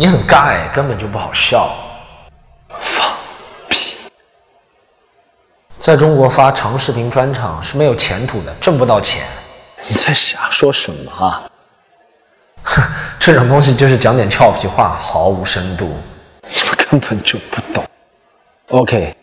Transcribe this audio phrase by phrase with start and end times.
[0.00, 1.68] 你很尬哎，根本就不好笑。
[2.78, 3.04] 放
[3.68, 3.98] 屁！
[5.76, 9.26] 在中国发长视频专场是没有前途的，挣不到钱。
[9.88, 11.50] 你在瞎说什么啊？
[12.62, 12.80] 哼，
[13.18, 15.88] 这种东西就是讲点俏皮话，毫无深度。
[16.46, 17.84] 你们根本就不懂。
[18.68, 19.16] OK，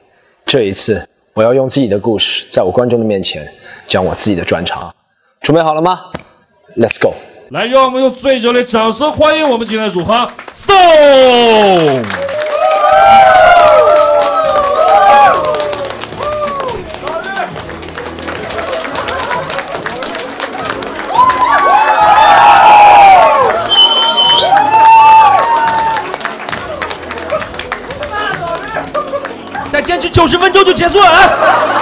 [0.45, 3.49] 这一次我要用自己的故事，在我观众的面前
[3.87, 4.93] 讲我自己的专场。
[5.39, 6.11] 准备好了吗
[6.75, 7.13] ？Let's go！
[7.51, 12.03] 来，让我们用最热烈的掌声欢迎我们今天的主咖 Stone。
[29.69, 31.74] 再坚持九十分钟就结束了啊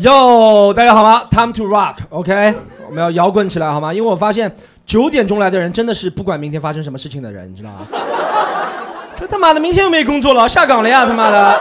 [0.00, 2.54] 哟，大家好吗？Time to rock，OK，
[2.86, 3.92] 我们要摇滚起来好吗？
[3.92, 4.54] 因为我发现
[4.86, 7.78] 九点钟来的人真的是不管明天发生什么事情的人，你知道吗？
[9.18, 11.04] 这他妈的明天又没工作了，下岗了呀！
[11.04, 11.60] 他妈的，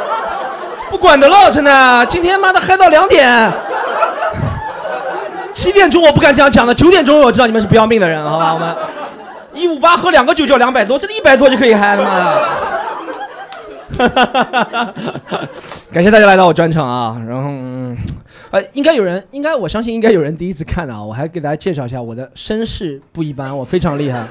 [0.92, 3.52] 不管的了，真的，今天妈的嗨到两点，
[5.52, 8.54] 七点钟我不敢这样讲的，九点钟我知道你们是不要命的人，好吧？
[8.54, 8.76] 我们
[9.56, 12.48] 一五八喝两个酒就要两百多，这里一百多就可以嗨，他妈的！
[15.92, 17.50] 感谢大家来到我专场啊，然后。
[17.50, 17.98] 嗯
[18.50, 21.04] 呃，应该有人，应该我相信应该有人第一次看的啊。
[21.04, 24.26] 我还给大家介绍一下，我的身世不一般，我非常厉害，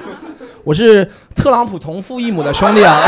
[0.63, 2.97] 我是特朗普同父异母的兄弟啊。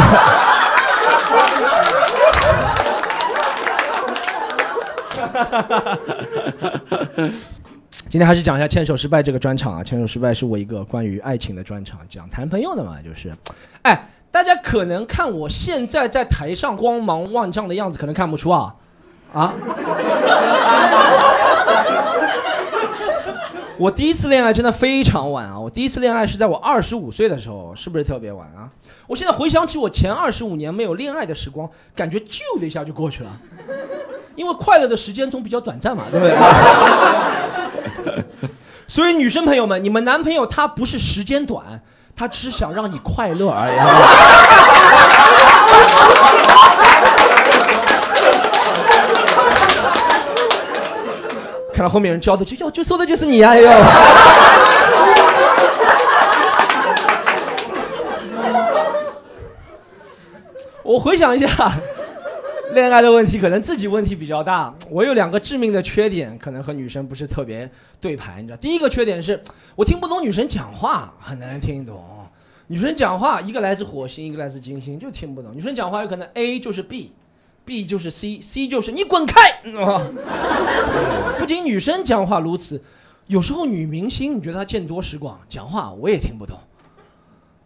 [8.09, 13.31] 今天还是讲一下《牵手失败》这个专场啊，《牵手失败》是我一个关于爱情的专场，讲谈朋友的嘛，就是，
[13.83, 18.73] 哎，大家可能看我现在在台上光芒万丈的样子，可能看不出啊。
[19.33, 19.53] 啊！
[23.77, 25.57] 我第一次恋爱真的非常晚啊！
[25.57, 28.67] 我第一次恋爱是在我二十五岁的时候，是不是特别晚啊？
[29.07, 33.31] 我现在回想起我前二十五年没有恋爱的时光，感觉咻的一下就过去了，
[34.35, 36.35] 因为快乐的时间总比较短暂嘛，对不对？
[38.87, 41.81] 所以女生朋友们，你们男朋友他不是时间短，
[42.15, 43.75] 他只想让你快乐而已。
[51.73, 53.51] 看到后面人交的，就哟，就说的就是你啊！
[53.51, 53.69] 哎呦，
[60.83, 61.47] 我回想一下，
[62.73, 64.73] 恋爱的问题可能自己问题比较大。
[64.89, 68.43] 我有两个致命的缺点，可能和女生不是特别对盘。
[68.43, 69.41] 你知道，第一个缺点是
[69.75, 72.03] 我听不懂女生讲话，很难听懂。
[72.67, 75.55] 女生讲话，一个来自火星，一个来自金星，就听不懂。
[75.55, 77.13] 女生讲话有可能 A 就是 B。
[77.69, 79.61] B 就是 C，C 就是你滚开！
[81.37, 82.81] 不仅女生讲话如此，
[83.27, 86.57] 有时候女明星，你觉得她见多识广，讲话我也听不懂。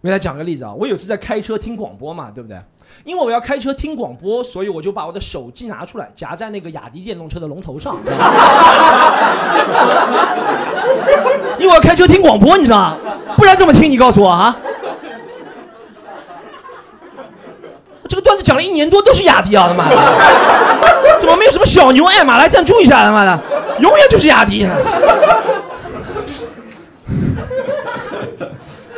[0.02, 2.60] 我给大家讲个例子啊，我有次在开车听广播嘛，对不对？
[3.06, 7.96] 因为我要开车听广播，所以我就把我的手机拿出来夹在那个雅迪电动车的龙头上。
[11.60, 12.98] 因为我要开车听广播，你知道吗？
[13.38, 13.90] 不然怎么听？
[13.90, 14.54] 你告诉我啊！
[18.14, 19.96] 这个段子讲了一年多都是雅迪啊，他妈的，
[21.20, 23.04] 怎么没有什么小牛、爱玛来赞助一下？
[23.04, 23.44] 他妈的，
[23.80, 24.62] 永远就是雅迪。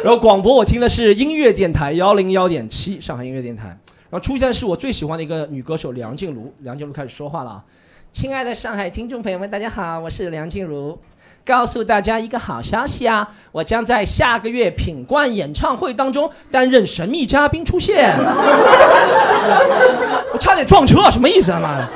[0.04, 3.68] 然后广播我听的是音乐电台幺零幺点七，上海音乐电台。
[4.10, 7.64] 然后出现的是我最喜欢的一个女歌手梁静茹，梁静茹开始说话了啊
[8.12, 11.00] ：“亲爱的上海听众朋友们，大家好，我是梁静茹。”
[11.46, 13.30] 告诉大家一个好消息啊！
[13.52, 18.18] 我将在下个月品冠演唱会当中担任神秘嘉宾出现。
[20.34, 21.60] 我差点撞车，什么意思啊？
[21.60, 21.88] 妈的，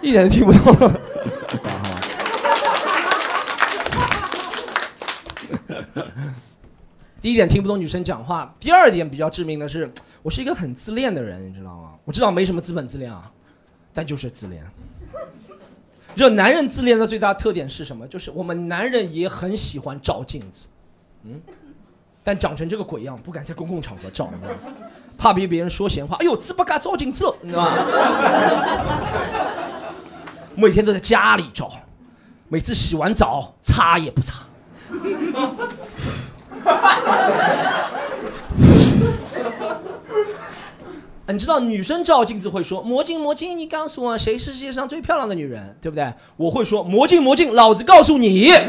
[0.00, 0.90] 一点都听不懂。
[7.20, 9.92] 第一点听不懂女生讲话，第二点比较致命的是，
[10.22, 11.90] 我是一个很自恋的人，你知道吗？
[12.06, 13.30] 我知道没什么资本自恋啊，
[13.92, 14.64] 但就是自恋。
[16.16, 18.06] 这男人自恋的最大特点是什么？
[18.06, 20.68] 就是我们男人也很喜欢照镜子，
[21.24, 21.40] 嗯，
[22.22, 24.30] 但长成这个鬼样，不敢在公共场合照，
[25.18, 26.16] 怕被别人说闲话。
[26.16, 27.76] 哎呦，自不敢照镜子了，你知道吗？
[30.56, 31.72] 每天都在家里照，
[32.48, 34.36] 每次洗完澡擦也不擦。
[41.26, 46.12] 你知道女生照镜子会说魔镜魔镜，你告诉我谁是世界上最漂亮的女人，对不对？
[46.36, 48.48] 我会说魔镜魔镜，老子告诉你。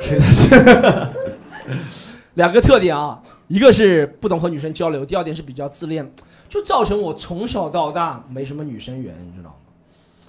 [0.00, 1.06] 是的是。
[2.34, 6.10] 两个特点啊，一个是不懂和女生交流，第二点是比较自恋，
[6.48, 9.56] 就造成我从小到大没什么女生缘，你知道吗？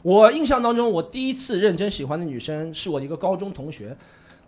[0.01, 3.95] 我印象当中，我第一次认真喜欢的女生是我的一个高中同学，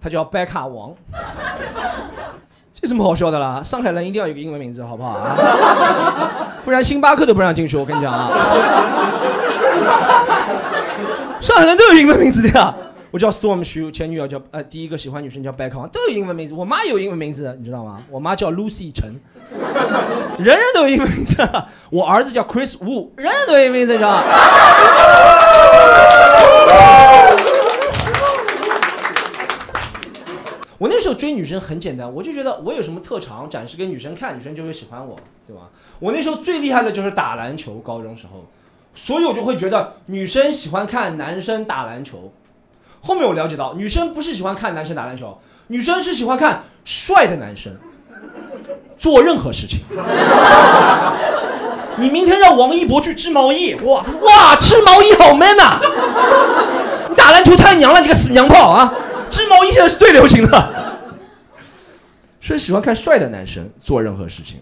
[0.02, 0.94] 她叫贝卡王。
[2.74, 3.62] 这什么好笑的啦？
[3.64, 5.36] 上海人一定要有个英文名字，好不好啊？
[6.64, 8.32] 不然星巴克都不让进去，我跟你讲啊。
[11.42, 12.74] 上海人都有英文名字的呀。
[13.12, 16.54] 我叫 Storm 徐，前女友叫呃，第一个喜欢女生叫 Becca 王，都有英文名字。
[16.54, 18.00] 我妈有英文名字，你知道吗？
[18.10, 19.20] 我妈叫 Lucy 陈，
[20.40, 21.46] 人人都有英文名字。
[21.90, 24.24] 我儿子叫 Chris Wu，人人都有英文名字，你知道吗？
[30.82, 35.70] 我那时候追女生很简单，我就觉得我有什么特长展示给女生看，女生就会喜欢我，对吧？
[36.00, 38.48] 我那时候最厉害的就是打篮球，高中时候，
[38.96, 42.34] 所以我就会觉得女生喜欢看男生打篮球。
[43.02, 45.38] 后面我了解到，女生不是喜欢看男生打篮球，
[45.68, 47.78] 女生是喜欢看帅的男生
[48.98, 49.82] 做任何事情。
[51.98, 55.80] 你明天让王一博去织毛衣，哇哇，织毛衣好 man 呐！
[57.08, 58.92] 你打篮球太娘了，你个死娘炮啊！
[59.32, 61.00] 织毛衣现在是最流行的，
[62.42, 64.62] 所以喜欢看帅的男生做任何事情。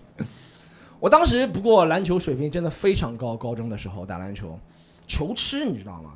[1.00, 4.60] 我当时不过篮球水平真的非常高，高中的时候打篮球，
[5.08, 6.12] 球痴你知道吗？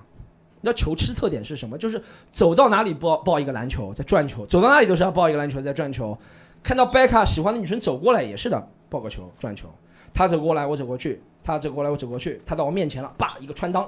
[0.61, 1.77] 你知道球痴特点是什么？
[1.77, 2.01] 就是
[2.31, 6.17] 走到哪里抱抱一个篮球在转球，走到哪里都是要抱一个篮球在转球。
[6.61, 9.67] 看到贝卡喜欢的女生走过来也是的，抱个球转球。
[10.13, 13.87] 他走过来我走过去，他走过来我走过去，他到我面前了，叭一个穿裆。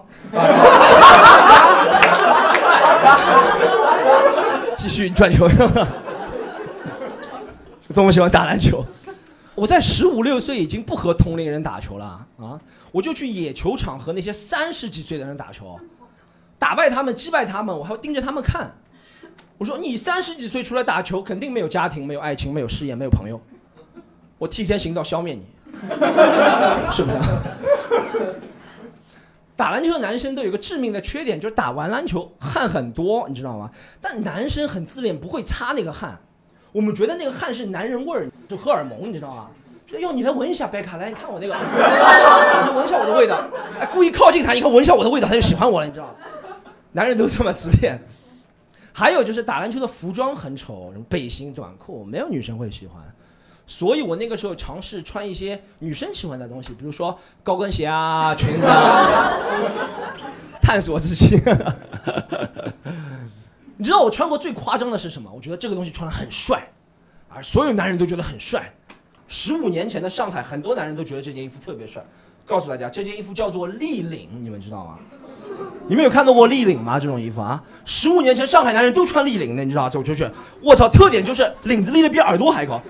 [4.75, 5.47] 继续转球，
[7.93, 8.85] 多么喜欢打篮球！
[9.55, 12.05] 我在十五六岁已经不和同龄人打球了
[12.37, 12.59] 啊！
[12.91, 15.79] 我就去野球场和那些三十几岁的人打球，
[16.59, 18.75] 打败他们，击败他们，我还要盯着他们看。
[19.57, 23.41] 我说你三十几岁出来打球，肯定没有家庭，没有爱情，没有事业，没有朋友。
[24.37, 25.45] 我替天行道，消灭你，
[26.91, 27.17] 是不是？
[29.55, 33.71] 打篮球的男生都有个致命的缺点，就是打完篮球汗很多，你知道吗？
[34.01, 36.19] 但男生很自恋，不会擦那个汗。
[36.71, 39.47] 我们觉得那个汗是男人味儿，就荷尔蒙，你知道吗？
[39.87, 43.47] 说哟，你来闻一下，白卡，来，你看我那个，你闻一下我的味道。
[43.79, 46.15] 哎，故意靠近他，你看闻一下我的味道，他就喜欢我了，你知道吗？
[46.91, 47.97] 男人都这么自恋。
[48.91, 53.01] 还有就是打篮球的服装很丑，什么背心、短裤，没有女生会喜欢。
[53.67, 59.33] 所以我那个时候尝试穿一些女生喜欢的东西，比如说 高跟鞋啊、裙子啊，
[60.61, 61.39] 探索自己。
[63.77, 65.29] 你知道我穿过最夸张的是什么？
[65.33, 66.65] 我觉得这个东西穿的很帅，
[67.29, 68.73] 啊所有男人都觉得很帅。
[69.27, 72.05] 十五年前的上海，很多男人都觉得这件衣服特别帅。
[72.45, 74.99] 告诉大家，这件衣服叫做立领，你们知道吗？
[75.87, 76.99] 你们有看到过立领吗？
[76.99, 80.27] 这种衣服啊，十五年前上海男人都穿立领的，你知道走出去，
[80.61, 82.81] 我操，特点就是领子立的比耳朵还高，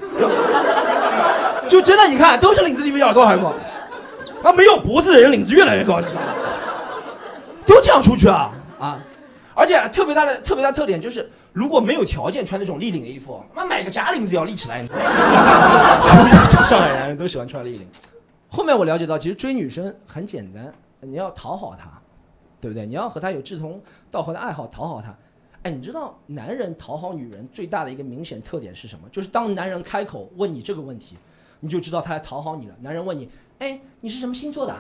[1.68, 3.54] 就真的你看，都是领子立比耳朵还高，
[4.44, 6.28] 啊，没有脖子的人领子越来越高，你知道吗？
[7.66, 9.00] 都这样出去啊啊！
[9.56, 14.86] 而且特别大的特别大特点就是，如果没有条件穿那种立领的衣服，妈买个假领子也要立起来。
[16.64, 17.88] 上海男人都喜欢穿立领。
[18.50, 20.72] 后面我了解到，其实追女生很简单，
[21.02, 21.86] 你要讨好她。
[22.62, 22.86] 对不对？
[22.86, 25.16] 你要和他有志同道合的爱好，讨好他。
[25.64, 29.10] 哎，你知道男人讨好女人最大的一个明显特点是什么？
[29.12, 31.18] 就是当男人开口问你这个问题，
[31.60, 32.76] 你就知道他在讨好你了。
[32.82, 34.76] 男人问你，哎，你是什么星座的？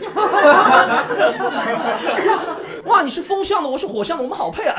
[2.84, 4.76] 哇，你是风象的，我是火象的，我们好配啊！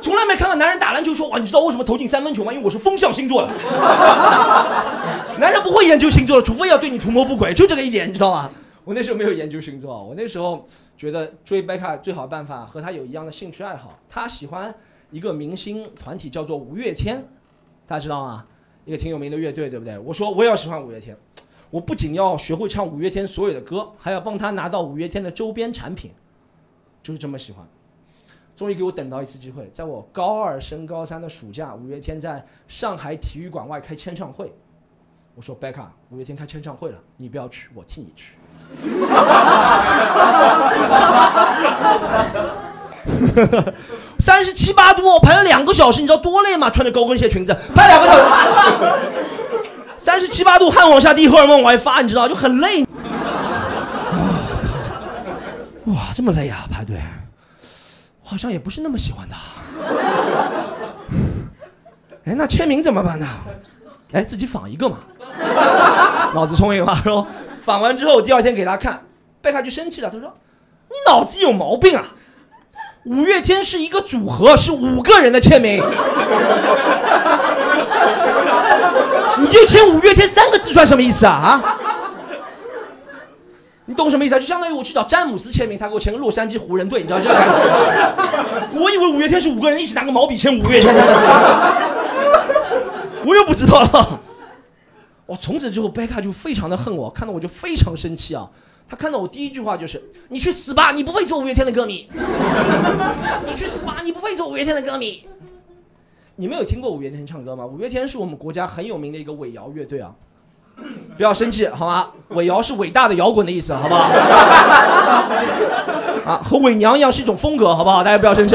[0.00, 2.52] 从来没看到男人打篮球说，哇，你知道为什么投进三分球吗？
[2.52, 3.54] 因为我是风象星座的。
[5.38, 8.50] 男人不会研究星座的，除非要对你图谋不轨，就这个一点，你知道吗？
[8.82, 10.64] 我那时候没有研究星座，我那时候。
[10.96, 13.98] 觉得追贝卡最好的办法和他有一样的兴趣爱好。
[14.08, 14.74] 他喜欢
[15.10, 17.22] 一个明星团体叫做五月天，
[17.86, 18.46] 大家知道吗？
[18.84, 19.98] 一个挺有名的乐队，对不对？
[19.98, 21.16] 我说我也要喜欢五月天，
[21.70, 26.12] 我不仅要学会唱五月天所有的歌，还要帮他拿到五月天的周边产品，
[27.02, 27.66] 就是这么喜欢。
[28.56, 34.52] 终于给我等到一次机会，在我高二升高三的暑假，五月天在上海体育馆外开签唱会。
[35.36, 38.32] 我说贝卡，五月天开签唱会了，你不要去，我替你去。
[44.18, 46.70] 三十七八度，排了两个小时，你知道多累吗？
[46.70, 48.24] 穿着高跟鞋裙子排两个小时，
[49.98, 52.86] 三十七八度，汗往下滴，荷尔蒙往外发，你知道就很累。
[55.84, 56.96] 哇，这么累啊，排队，
[58.24, 59.36] 我好像也不是那么喜欢他。
[62.24, 63.26] 哎，那签名怎么办呢？
[64.12, 64.98] 哎，自己仿一个嘛。
[66.34, 67.26] 脑子聪明吧，是吧？
[67.62, 69.02] 仿完之后，第二天给他看，
[69.40, 70.08] 贝卡就生气了。
[70.08, 70.32] 他说
[70.88, 72.04] ：“你脑子有毛病啊！
[73.04, 75.82] 五月天是一个组合，是五个人的签名，
[79.38, 81.32] 你就签五月天三个字算什么意思啊？
[81.32, 81.78] 啊！
[83.86, 84.38] 你懂什么意思啊？
[84.38, 87.62] 就相当于我去找詹姆斯签名，他给我签个洛杉矶湖人队，你知道这个感觉吗？
[88.74, 91.24] 我以为五月天是五个人一起拿个毛笔签五月天三个字，
[93.26, 94.20] 我又不知道了。
[95.26, 95.36] 我！
[95.36, 98.48] 从此之后，贝卡就非常的恨我，看到我就非常生气啊。
[98.88, 100.92] 他看到我第一句话就是：“你去死吧！
[100.92, 102.08] 你不配做五月天的歌迷。
[103.44, 103.96] 你去死吧！
[104.04, 105.26] 你不配做五月天的歌迷。”
[106.38, 107.66] 你们有听过五月天唱歌吗？
[107.66, 110.12] 五月天是我们国家很有名的一个伪摇乐队啊。
[111.16, 112.10] 不要生气，好吗？
[112.28, 114.02] 伪摇是伟大的摇滚的意思，好不好？
[116.24, 118.04] 啊，和伪娘一样是一种风格，好不好？
[118.04, 118.54] 大家不要生气。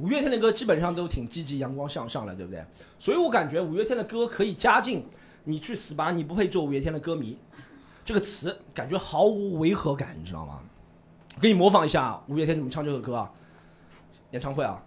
[0.00, 2.64] 五月天的歌基本上都挺积极、阳光向上的，对不对？
[2.98, 5.06] 所以我感觉五月天的歌可以加进
[5.44, 7.36] “你去死吧，你不配做五月天的歌迷”
[8.02, 10.60] 这个词，感觉毫无违和感，你知道吗？
[11.40, 13.30] 给你模仿一下五月天怎么唱这个歌啊？
[14.30, 14.80] 演唱会啊？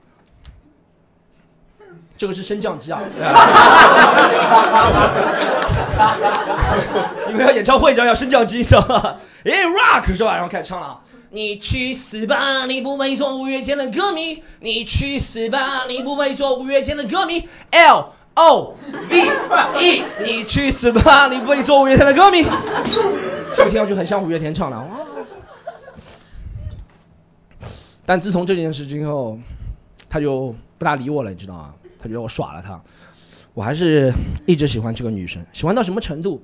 [2.17, 2.99] 这个是升降机啊！
[7.29, 9.19] 因为要演唱会，你知道要升降机，知道吧？
[9.45, 10.33] 哎，rock 是吧？
[10.33, 10.99] 然后开始唱了。
[11.35, 12.67] 你去死吧！
[12.67, 14.43] 你不配做五月天的歌迷。
[14.59, 15.85] 你去死吧！
[15.89, 17.43] 你不配做五月天的歌迷。
[17.71, 18.75] L O
[19.09, 19.31] V
[19.81, 21.27] E，你去死吧！
[21.27, 22.43] 你不配做五月天的歌迷。
[23.55, 24.89] 这个听上去很像五月天唱的。
[28.05, 29.39] 但自从这件事之后，
[30.07, 31.73] 他就不大理我了，你知道吗？
[31.99, 32.79] 他觉得我耍了他。
[33.55, 34.13] 我还是
[34.45, 36.39] 一直喜欢这个女生，喜欢到什么程度？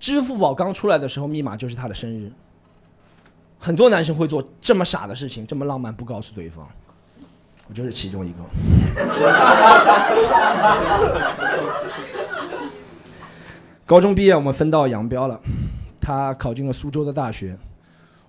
[0.00, 2.32] 支付宝刚出来的时候，密码就是她的生日。
[3.64, 6.68] 很多男生会做这么傻的事情，这么浪漫不告诉对方，
[7.66, 8.36] 我就是其中一个。
[13.86, 15.40] 高中毕业，我们分道扬镳了。
[15.98, 17.56] 他考进了苏州的大学，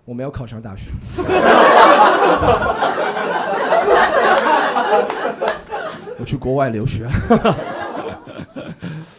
[0.05, 0.83] 我没有考上大学。
[6.17, 7.09] 我去国外留学。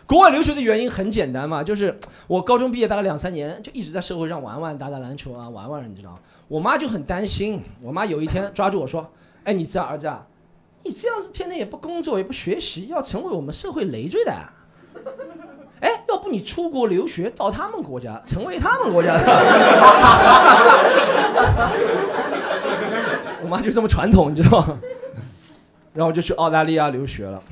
[0.06, 1.98] 国外留学的原因很简单嘛，就是
[2.28, 9.10] 我高中毕业大概两三年，就一直在社会上玩玩，打打篮球啊，玩玩，你知道我妈就很担心，我妈有一天抓住我说
[9.42, 10.24] ：“哎，你这儿子啊，
[10.84, 14.32] 你这样子天天也不工作也不学习，要成为我们社会累赘的。
[15.80, 19.22] 哎，要不你出国留学到他们国家，成为他们国家的。
[23.42, 24.78] 我妈就这么传统，你知道吗？
[25.92, 27.42] 然后我就去澳大利亚留学了。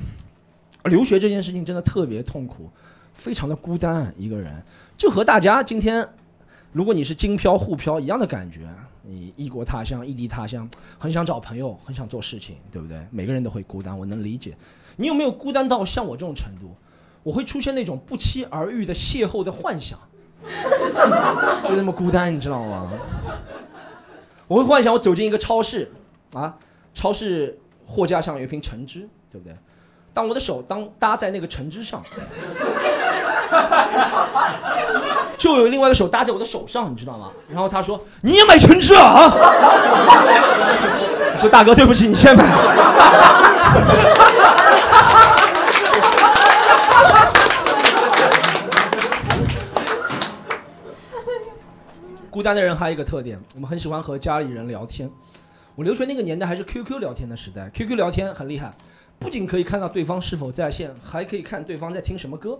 [0.85, 2.69] 留学这件事情真的特别痛苦，
[3.13, 4.63] 非常的孤单，一个人
[4.97, 6.07] 就和大家今天，
[6.71, 8.69] 如果你是京漂沪漂一样的感觉，
[9.01, 12.99] 你异国他乡、异地他乡，很想找朋友，很想做事情，对不对？
[13.11, 14.55] 每个人都会孤单，我能理解。
[14.95, 16.73] 你有没有孤单到像我这种程度？
[17.23, 19.97] 我会出现那种不期而遇的邂逅的幻想，
[21.67, 22.91] 就那么孤单，你知道吗？
[24.47, 25.91] 我会幻想我走进一个超市，
[26.33, 26.55] 啊，
[26.93, 29.55] 超市货架上有一瓶橙汁，对不对？
[30.15, 32.01] 当我的手当搭在那个橙汁上，
[35.37, 37.29] 就有另外一个手搭在我的手上，你知道吗？
[37.49, 39.29] 然后他说：“你也买橙汁啊？”
[41.35, 42.45] 我说：“大哥，对不起，你先买。”
[52.29, 55.11] 孤单的人还有一个特点，我们很喜欢和家里人聊天。
[55.75, 58.71] 我留学那个年代还是 QQ 聊天的时代，QQ 聊天很厉害。
[59.19, 62.59] 不仅可以看到对方是否在线，还可以看对方在听什么歌，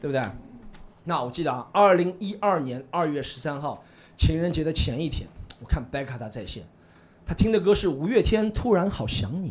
[0.00, 0.22] 对不对？
[1.04, 3.82] 那我记得啊，二零一二年二月十三号，
[4.16, 5.28] 情人节的前一天，
[5.60, 6.62] 我看贝卡他在线，
[7.26, 9.48] 他听的歌是五月天《突然好想你》。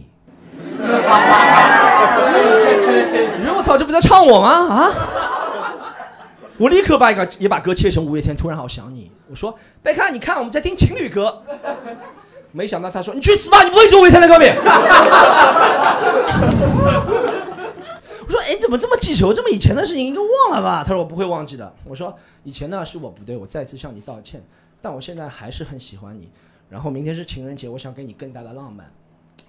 [3.37, 4.49] 你说我操，这不在唱我吗？
[4.49, 4.91] 啊！
[6.57, 9.05] 我立刻把一个也把歌切成五月天《突然好想你》。
[9.29, 11.43] 我说贝卡，你看我们在听情侣歌。
[12.53, 13.63] 没想到他说：“你去死吧！
[13.63, 14.45] 你不会做五月天的歌迷。”
[18.25, 19.33] 我说：“哎，怎么这么记仇？
[19.33, 24.43] 这么以前的事情应该忘了吧？”他说：“我不会忘记的。”我说：“以前呢是我不对，我再次向你道歉。
[24.81, 26.29] 但我现在还是很喜欢你。
[26.69, 28.91] 然后明天是情人节，我想给你更大的浪漫。”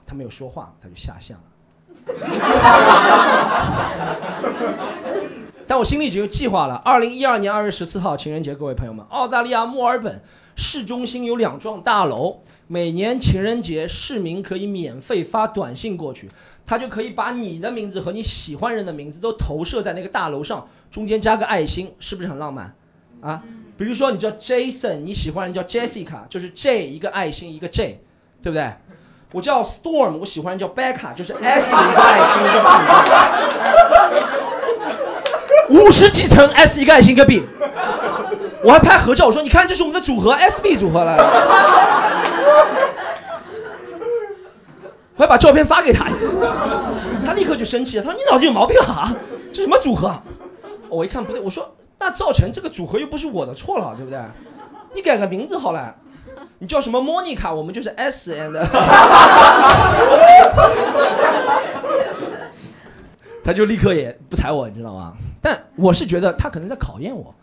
[0.07, 1.43] 他没有说话，他就下线了。
[5.67, 6.75] 但我心里已经有计划了。
[6.85, 10.21] 二零一二年二月十四号情人节，各位朋友们，澳大利亚墨尔本
[10.57, 12.41] 市中心有两幢大楼。
[12.73, 16.31] 每年情人节，市民可以免费发短信过去，
[16.64, 22.75] 他就可以把你的名字和你喜欢人的名字都投射在那个大楼上，中间加个爱心，是不是很浪漫？
[23.21, 23.43] 啊，
[23.76, 28.00] 比如说你叫 Jason，你喜欢人叫 Jessica，就是 J 一个爱心一个 J，
[28.43, 28.73] 对不对？
[29.33, 32.59] 我叫 Storm，我喜欢人叫 Becca，就是 S 一个爱心一个
[35.69, 37.43] B，五十几层 S 一个爱心一个 B，
[38.64, 41.16] 我还拍合照，我说你看这是我们的组合 SB 组合了。
[45.16, 46.07] 我还把照片发给他，
[47.25, 48.02] 他立刻就生气了。
[48.02, 49.14] 他说：“你脑子有毛病啊！
[49.52, 50.12] 这什么组合？
[50.88, 54.19] 我一看不对，我说那造成这个组合又不是我的错了，对不对？
[54.95, 55.95] 你改个名字好了，
[56.59, 58.59] 你叫什么莫妮卡，我们就是 S and。
[63.45, 65.12] 他就立刻也不睬我，你知道吗？
[65.40, 67.35] 但我是觉得他可能在考验我。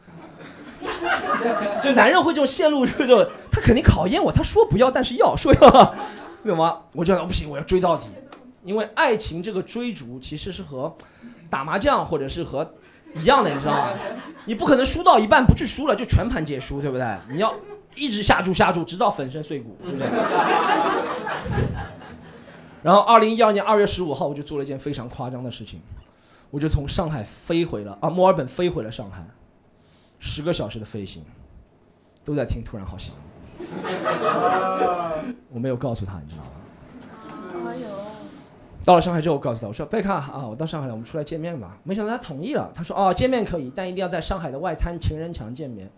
[1.82, 4.32] 就男人会这种陷入这种，他肯定考验我。
[4.32, 5.96] 他说不要，但是要说要，
[6.46, 6.80] 懂吗？
[6.94, 8.08] 我就不行，我要追到底。
[8.64, 10.96] 因为爱情这个追逐其实是和
[11.50, 12.74] 打麻将或者是和
[13.16, 13.94] 一样的，你知道吗？
[14.46, 17.18] 你不可能输到一半不去输了就全盘皆输，对不对？
[17.30, 17.54] 你要
[17.96, 20.08] 一直下注下注，直到粉身碎骨，对不对？
[22.84, 25.82] 然后二零一二年二月十五号，我就做了一件非常夸张的事情，
[26.50, 29.26] 我就从上海飞回了啊墨尔本飞回了上海，
[30.20, 31.24] 十个小时的飞行，
[32.26, 33.14] 都在听《突然好想
[33.58, 33.66] 你》，
[35.50, 36.52] 我没有告诉他，你知道吗？
[37.72, 37.88] 哎呦，
[38.86, 41.78] 到了上海之后，我告诉他，我说贝卡啊，我到上海了，我们出来见面吧。
[41.84, 45.90] 没想到他同意了，他说哦，见面可以，但一定要在上海的外滩情人墙见面。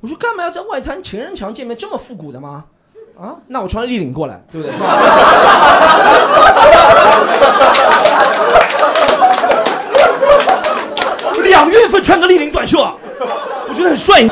[0.00, 1.76] 我说干嘛要在外滩情人墙见面？
[1.76, 2.66] 这么复古的吗？
[3.18, 4.76] 啊，那我穿立领过来，对不对？
[11.48, 12.96] 两月份穿个立领短袖，啊，
[13.72, 14.22] 我觉得很帅。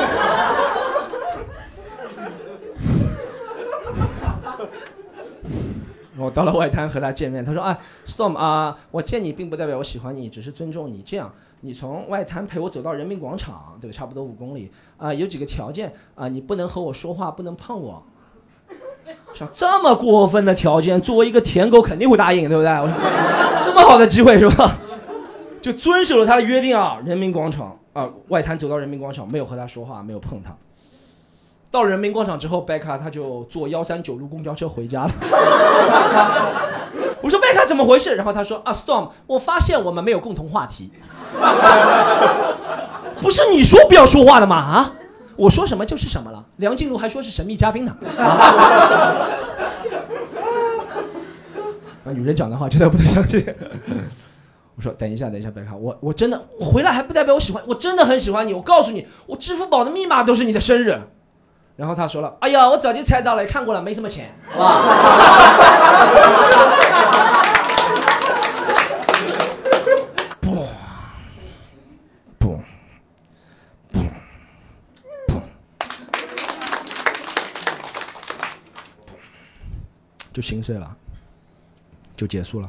[6.15, 11.01] 我到了外滩和他见面，他说：“哎，Storm 啊，我见你并不代表我喜欢你，只是尊重你。
[11.03, 15.11] 这样，你从外滩陪我走到人民广场，对，差不多五公里啊。
[15.11, 18.03] 有几个条件啊，你不能和我说话，不能碰我。
[19.33, 22.69] 像这么过分的条件，作为一个舔狗肯定会答应，对不对？
[23.65, 24.77] 这么好的机会是吧？
[25.61, 30.55] 就遵守了他的约定啊，人民广场啊，外滩走到人民广场，没有和他说话，没有碰他。”
[31.71, 35.11] 到人民广场之后，贝卡他就坐幺三九路公交车回家了。
[37.21, 38.15] 我说贝卡怎么回事？
[38.15, 40.91] 然后他说啊，Storm，我发现我们没有共同话题。
[43.21, 44.57] 不是你说不要说话的吗？
[44.57, 44.93] 啊，
[45.37, 46.43] 我说什么就是什么了。
[46.57, 47.95] 梁静茹还说是神秘嘉宾呢。
[52.03, 53.45] 啊，女人讲的话真的不能相信。
[54.81, 58.51] 我说等一下，等一下，白卡，我我真的我回来还不代表我喜欢，我真的很喜欢你。
[58.51, 60.99] 我告诉你，我支付宝的密码都是你的生日。
[61.75, 64.81] 然后他说了：“哎呀，我早就猜到了，看过了，没什么钱， 好吧？”
[70.41, 70.65] 不
[72.39, 72.59] 不
[73.91, 73.99] 不
[75.27, 75.41] 不，
[80.33, 80.97] 就心碎了，
[82.17, 82.67] 就结束了。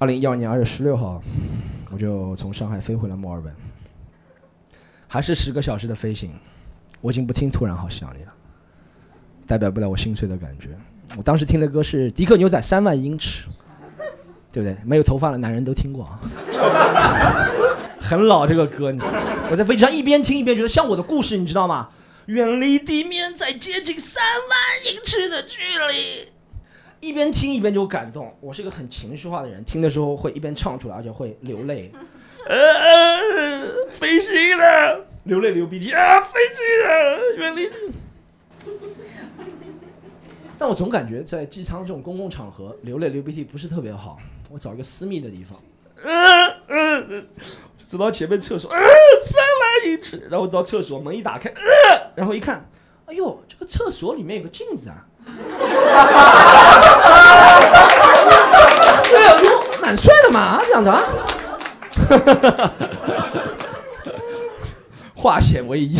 [0.00, 1.20] 二零一二年二月十六号，
[1.90, 3.52] 我就从上海飞回了墨尔本，
[5.08, 6.32] 还是十个小时的飞行。
[7.00, 8.32] 我已经不听《突然好想你》了，
[9.44, 10.68] 代表不了我心碎的感觉。
[11.16, 13.48] 我当时听的歌是迪克牛仔《三万英尺》，
[14.52, 14.76] 对不对？
[14.84, 16.20] 没有头发的男人都听过啊，
[17.98, 18.92] 很老这个歌。
[18.92, 19.00] 你
[19.50, 21.88] 我在飞机上一边听一边觉得像我的故事，你知道吗？
[22.26, 26.28] 远离地面在接近三万英尺的距离，
[27.00, 28.34] 一边听一边就感动。
[28.40, 31.92] 我是一个很情绪化的人，听的时候会一边唱出来，而且会流泪。
[32.48, 35.06] 呃，飞行了。
[35.24, 36.20] 流泪流鼻涕啊！
[36.22, 37.68] 飞机了，远离。
[40.56, 44.18] 但我总感觉在机舱这种公共场合流泪流鼻涕不是特别好。
[44.50, 45.60] 我找一个私密的地方。
[46.02, 47.26] 嗯嗯，
[47.86, 51.60] 走到前面厕所，嗯，三万英尺，然后到厕所门一打开，嗯，
[52.14, 52.66] 然后一看，
[53.04, 55.04] 哎呦，这个厕所里面有个镜子啊。
[59.14, 60.94] 哎呦，蛮帅的嘛，这样的。
[65.14, 65.96] 化险为夷。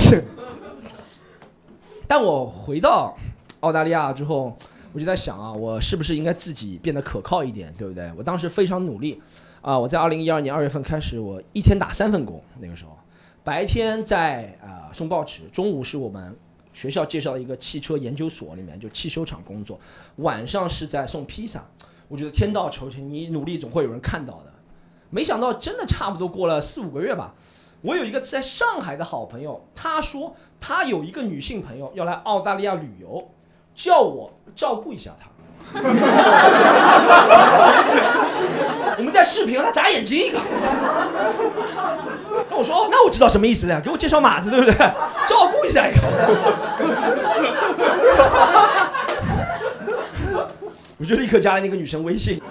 [2.07, 3.17] 但我回到
[3.61, 4.57] 澳大利亚之后，
[4.93, 8.11] 我就在想啊，我是不是应该自己变得可靠一点，对不对？
[8.17, 9.21] 我当时非常努力
[9.61, 12.43] 啊，我在二零一二年二月份开始，我一天打三份工。
[12.61, 12.97] 那个时候，
[13.45, 16.35] 白天在啊送报纸，中午是我们
[16.79, 19.81] 学校介绍一个汽车研究所里面就汽修厂工作，
[20.19, 21.67] 晚上是在送披萨。
[22.07, 24.53] 我觉得天道酬勤，你努力总会有人看到的。
[25.11, 27.35] 没想到真的差不多过了四五个月吧。
[27.81, 33.29] 我有一个在上海的好朋友，他说他有一个女性朋友要来澳大利亚旅游，
[33.75, 35.29] 叫我照顾一下她。
[38.99, 40.38] 我们在视频，他眨眼睛一个。
[42.59, 44.75] 我说，那我知道什么意思了，给我介绍马子对不对？
[45.29, 46.01] 照顾一下一个。
[50.99, 52.42] 我就立刻加了那个女生微信。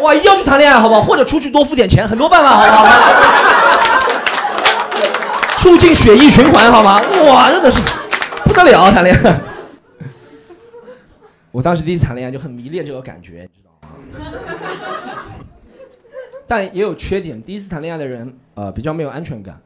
[0.01, 1.03] 哇，一定要去谈恋爱，好不好？
[1.03, 2.97] 或者出去多付点钱，很多办法，好不好？
[5.59, 7.01] 促进血液循环，好吗？
[7.27, 7.81] 哇，真的是
[8.45, 9.41] 不得了，谈恋爱。
[11.53, 13.89] 我当时第一次谈恋爱就很迷恋这个感觉，你知道吗？
[16.51, 19.61] 但也有缺点，第一次谈恋爱的人，呃，比较没有安全感。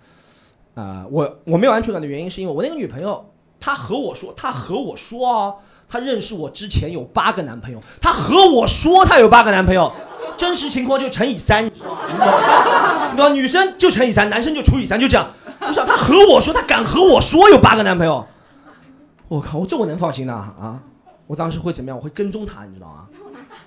[0.74, 3.24] 啊，我我没有安全感的原因是因为我那个女朋友，
[3.58, 5.54] 她和我说，她和我说啊，
[5.88, 9.90] 她认识我之前有八个男朋友，她和我说她有八个男朋友。
[10.36, 11.80] 真实情况就乘以三，你知
[13.16, 13.30] 道？
[13.30, 15.26] 女生就乘以三，男生就除以三，就这样。
[15.60, 18.26] 我想她和我说，她敢和我说有八个男朋友，
[19.28, 20.82] 我靠，我这我能放心的啊？
[21.28, 21.96] 我当时会怎么样？
[21.96, 23.08] 我会跟踪她，你知道吗？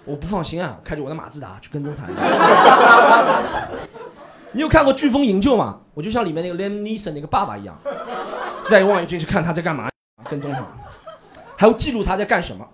[0.08, 2.08] 我不放心啊，开着我的马自达去跟踪他。
[4.54, 5.80] 你有看过《飓风营救》吗？
[5.94, 7.78] 我就像里面那个 Liam Neeson 那个爸爸一样，
[8.70, 9.90] 戴望远镜去看他在干嘛，
[10.30, 10.66] 跟踪他，
[11.58, 12.66] 还要记录他在干什么。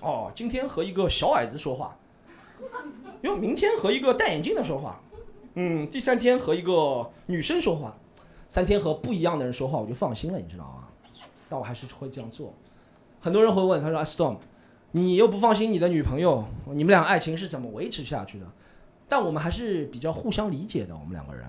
[0.00, 1.94] 哦，今天和一个小矮子说话。
[3.20, 4.98] 因为明天和一个戴眼镜的说话，
[5.54, 7.94] 嗯，第三天和一个女生说话，
[8.48, 10.88] 三天和不一样的人说话，我就放心了，你知道吗？
[11.48, 12.52] 但我还是会这样做。
[13.20, 14.36] 很多人会问，他说：“Storm，
[14.92, 18.46] 你又不放心你的女朋友，你们俩爱情是怎么维持下去的？”
[19.08, 21.44] 但我们还是比较互相理解的，我们两个人。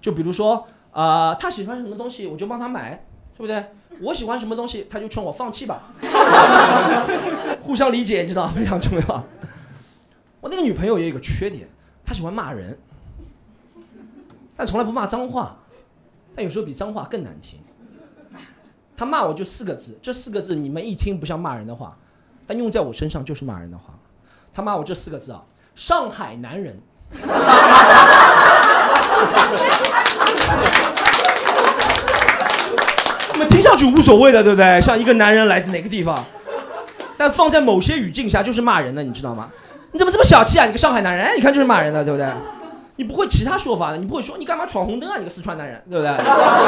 [0.00, 3.04] 就比如说，啊，他喜欢什么东西，我就帮他买，
[3.36, 3.64] 对不对？
[4.00, 5.92] 我喜欢什么东西，他就劝我放弃吧。
[7.62, 9.24] 互相理解，你知道非常重要。
[10.40, 11.68] 我那个女朋友也有个缺点，
[12.04, 12.78] 她喜欢骂人，
[14.56, 15.58] 但从来不骂脏话，
[16.34, 17.60] 但有时候比脏话更难听。
[18.96, 21.96] 她骂我就四个字，这四个字你们一听不像骂人的话，
[22.46, 23.84] 但用在我身上就是骂人的话。
[24.54, 25.42] 他骂我这四个字啊，
[25.74, 26.78] 上海男人。
[33.32, 34.80] 我们听上去无所谓的，对不对？
[34.80, 36.24] 像一个男人来自哪个地方，
[37.16, 39.48] 但放在某些语境下就是骂人的，你知道吗？
[39.92, 40.66] 你怎么这么小气啊？
[40.66, 42.26] 你个上海男人，哎，一看就是骂人的，对不对？
[43.02, 45.18] 你不会其他说法的，你不会说你干嘛闯红灯啊？
[45.18, 46.16] 你个四川男人，对不对？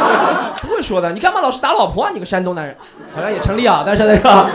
[0.63, 2.11] 不会说的，你干嘛老是打老婆啊？
[2.13, 2.77] 你个山东男人，
[3.15, 3.85] 好像也成立啊。
[3.87, 4.23] 但是那个，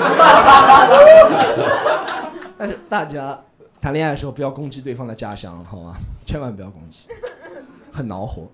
[2.58, 3.40] 但是大家
[3.80, 5.96] 谈恋爱的时候不要攻击对方的家乡，好吗？
[6.26, 7.04] 千万不要攻击，
[7.94, 8.46] 很恼火。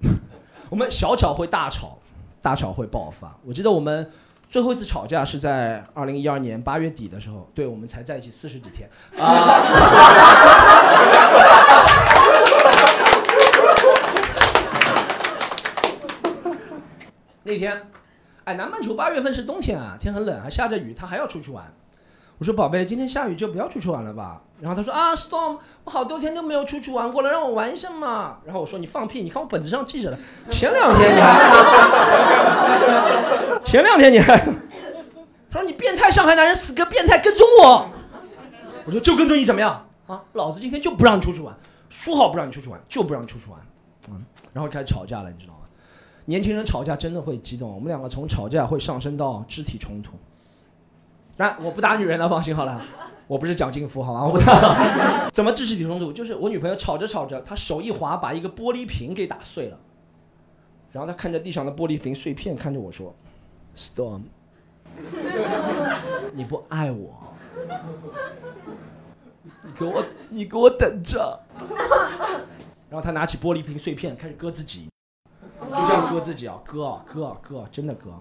[0.69, 1.97] 我们小吵会大吵，
[2.43, 3.35] 大吵会爆发。
[3.43, 4.07] 我记得我们。
[4.47, 9.59] 最后一次吵架是在二零一二年八月底的时候，对我们才在一起四十几天啊。
[17.47, 17.91] 那天，
[18.43, 21.63] 哎，南半球八月份是冬天啊，天很冷，还下着雨，他还要出去玩。
[22.39, 24.41] 我说宝贝，今天下雨就不要出去玩了吧。
[24.59, 28.39] 然后他说啊，Storm，我好多天都没有出去玩过了，让我玩一下嘛。
[28.43, 30.17] 然后我说你放屁，你看我本子上记着的，
[30.49, 31.39] 前两天你还，
[33.63, 34.35] 前两天你还，
[35.47, 37.89] 他说你变态上海男人，死个变态跟踪我。
[38.85, 40.23] 我说就跟踪你怎么样啊？
[40.33, 41.55] 老子今天就不让你出去玩，
[41.89, 43.59] 说好不让你出去玩，就不让你出去玩。
[44.09, 45.53] 嗯，然后开始吵架了，你知道？
[46.25, 50.13] 年轻人吵架真的会激动，我们两个从吵架会上升到肢体冲突。
[51.37, 52.81] 那我不打女人了，放心好了，
[53.27, 54.25] 我不是蒋劲夫，好吧？
[54.25, 55.29] 我不打。
[55.31, 56.11] 怎么肢体冲突？
[56.13, 59.77] 就是我女朋友吵着吵着，她手一滑，把一个玻璃瓶给打碎了。
[60.91, 63.13] 然后她看着地上的玻璃瓶碎片，看着我说
[63.75, 64.21] ：“Storm，
[66.33, 67.33] 你不爱我，
[69.61, 71.37] 你给我，你给我等着。”
[72.89, 74.87] 然后她拿起玻璃瓶碎片，开始割自己，
[75.61, 78.11] 就这样割自己啊，割啊，割啊，割，真的割。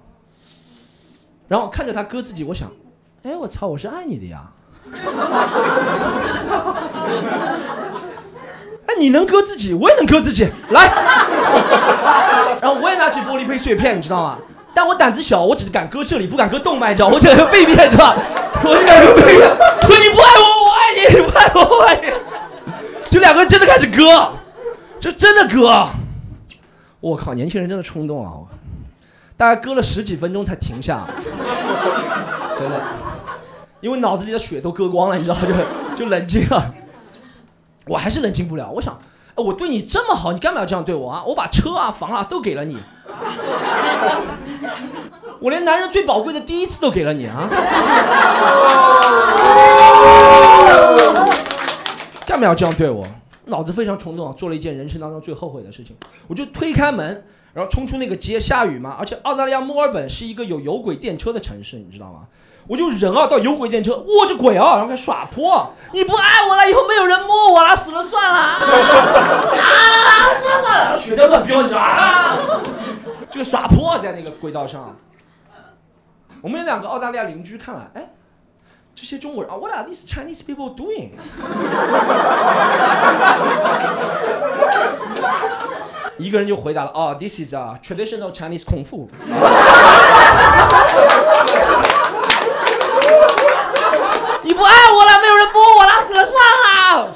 [1.49, 2.71] 然后看着他割自己，我想。
[3.23, 3.67] 哎，我操！
[3.67, 4.43] 我是爱你的呀。
[8.87, 10.93] 哎，你能割自己，我也能割自己，来。
[12.61, 14.39] 然后我也拿起玻璃杯碎片，你知道吗？
[14.75, 17.15] 但我胆子小，我只敢割这里，不敢割动脉，你知道吗？
[17.15, 18.23] 我只敢割背面，知道吧？
[18.63, 19.49] 我就敢割背面。
[19.87, 22.07] 说你不爱我，我爱你；你不爱我，我爱你。
[23.11, 24.29] 就两个人真的开始割，
[25.01, 25.87] 就真的割。
[27.05, 28.33] 我靠，年轻人真的冲动啊！
[29.37, 31.07] 大概割了十几分钟才停下，
[32.59, 32.81] 真的，
[33.83, 35.53] 因为脑子里的血都割光了，你知道，就
[35.95, 36.75] 就冷静了。
[37.87, 38.99] 我还是冷静不了，我想，
[39.35, 41.23] 哎，我对你这么好，你干嘛要这样对我啊？
[41.27, 42.79] 我把车啊、房啊都给了你，
[45.41, 47.47] 我连男人最宝贵的第一次都给了你啊！
[52.25, 53.07] 干嘛要这样对我？
[53.47, 55.97] 脑子非常冲动，做了一件人生当中最后悔的事情，
[56.29, 58.41] 我就推开门，然后冲出那个街。
[58.41, 62.27] 下雨嘛，而且澳大利亚墨尔本是一个有有轨电车的城市，你知道吗？
[62.67, 65.71] 我就人啊，到有轨电车握着轨啊，然后开始耍泼。
[65.93, 68.41] 你不爱我了，以后没有人摸我了，死了算了。
[68.41, 72.39] 啊，死了算了，血在乱飙，你知道啊？
[73.31, 74.97] 这个耍泼在那个轨道上。
[76.41, 78.14] 我们有两个澳大利亚邻居看了，哎，
[78.95, 81.11] 这些中国人啊，What are these Chinese people doing？
[86.17, 89.11] 一个人就回答了，哦，This is a traditional Chinese 功夫。
[94.43, 97.13] 你不爱我了，没有人摸我了，死了算了。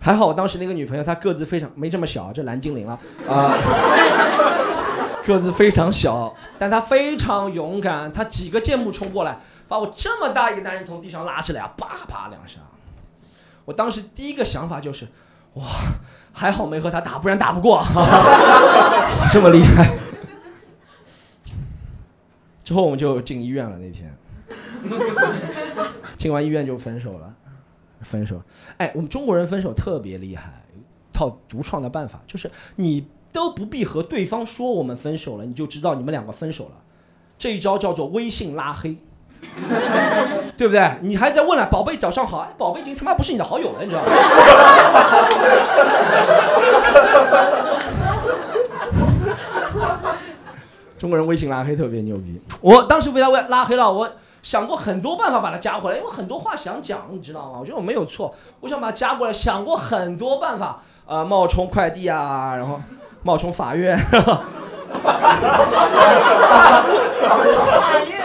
[0.00, 2.98] 还好我当时那个女朋友她个子非常没这么小，这蓝精灵了
[3.28, 3.54] 啊，
[5.28, 9.38] 个子非常小，但他非常勇敢，他几个箭步冲过来，
[9.68, 12.60] 把我这么大一个男人从地上拉起来啊，啪啪两下。
[13.66, 15.06] 我当时第一个想法就是，
[15.54, 15.64] 哇，
[16.32, 17.84] 还好没和他打，不然打不过，
[19.30, 19.86] 这么厉害。
[22.64, 24.16] 之后我们就进医院了，那天，
[26.16, 27.34] 进完医院就分手了，
[28.00, 28.40] 分手。
[28.78, 30.64] 哎，我们中国人分手特别厉害，
[31.12, 36.70] 套独创的办法，就是你都不必和对方说我们分手了，你就知道你们两个分手了。
[37.38, 38.96] 这一招叫做微信拉黑。
[40.58, 40.98] 对不对？
[41.02, 44.08] 你还在问了，宝贝早上好，宝贝已经他妈不是你的好友了，你知道吗？
[50.98, 54.10] 中国人微信拉黑特别牛逼，我当时被他拉黑了，我
[54.42, 57.58] 想过很多办法把他加回来，因为很多话想讲，你知道吗？
[57.60, 62.80] 我觉得我没有错，我想把他加过来，想过很多办法，呃，冒充快递啊，然后
[63.22, 63.98] 冒充法院。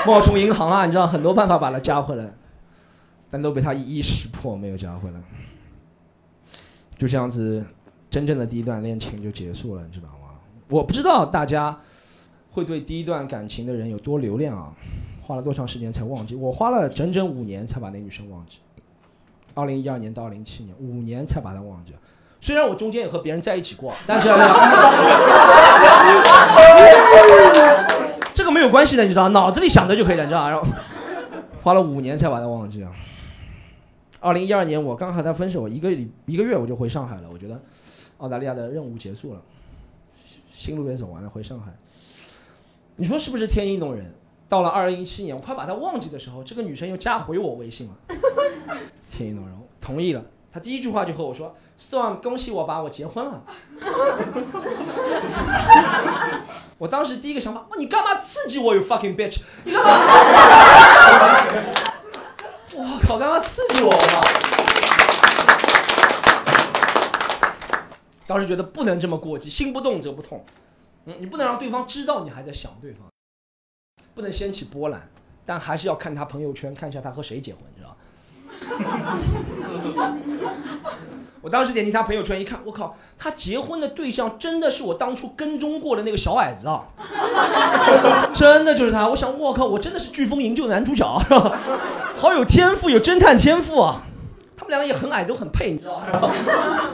[0.05, 2.29] 冒充银行啊，你知道很多办法把他加回来，
[3.31, 5.19] 但都被他一一识破，没有加回来。
[6.97, 7.63] 就这样子，
[8.09, 10.35] 真正的第一段恋情就结束了，你知道吗？
[10.67, 11.77] 我不知道大家
[12.51, 14.73] 会对第一段感情的人有多留恋啊，
[15.21, 16.35] 花了多长时间才忘记？
[16.35, 18.59] 我花了整整五年才把那女生忘记，
[19.53, 21.93] 二零一二年到二零一七年，五年才把她忘记。
[22.43, 24.27] 虽然我中间也和别人在一起过，但是
[28.33, 30.49] 这个没有关系的，你知道，脑子里想着就可以了，你知道。
[30.49, 30.67] 然后
[31.61, 32.91] 花了五年才把他忘记啊。
[34.19, 35.89] 二零一二年我刚和他分手，一个
[36.25, 37.29] 一个月我就回上海了。
[37.31, 37.57] 我觉得
[38.17, 39.41] 澳大利亚的任务结束了，
[40.51, 41.71] 新路也走完了，回上海。
[42.97, 44.13] 你说是不是天意弄人？
[44.49, 47.93] 到了二零一七年，我快把他忘记的时候，这个女生又加回我微信了。
[49.09, 50.21] 天意弄人，同意了。
[50.53, 53.41] 他第一句话就和我说：“Storm，恭喜我吧，我结婚了。
[56.77, 59.41] ”我当时第一个想法，哇，你干嘛刺激我？You fucking bitch！
[59.63, 59.89] 你干嘛？
[62.75, 63.91] 我靠，干嘛刺激我？
[68.27, 70.45] 当时觉得不能这么过激，心不动则不痛。
[71.05, 73.07] 嗯，你不能让对方知道你还在想对方，
[74.13, 75.09] 不能掀起波澜，
[75.45, 77.63] 但还是要看他朋友圈，看一下他和谁结婚，
[81.41, 86.87] 我当时点击他朋友圈一看，我靠，他结婚的对象真的是我当初跟踪过的那个小矮子啊！
[88.33, 89.09] 真的就是他。
[89.09, 91.59] 我想，我靠，我真的是飓风营救男主角，是吧？
[92.15, 94.05] 好有天赋，有侦探天赋啊！
[94.55, 96.31] 他们两个也很矮，都很配，你知道吧？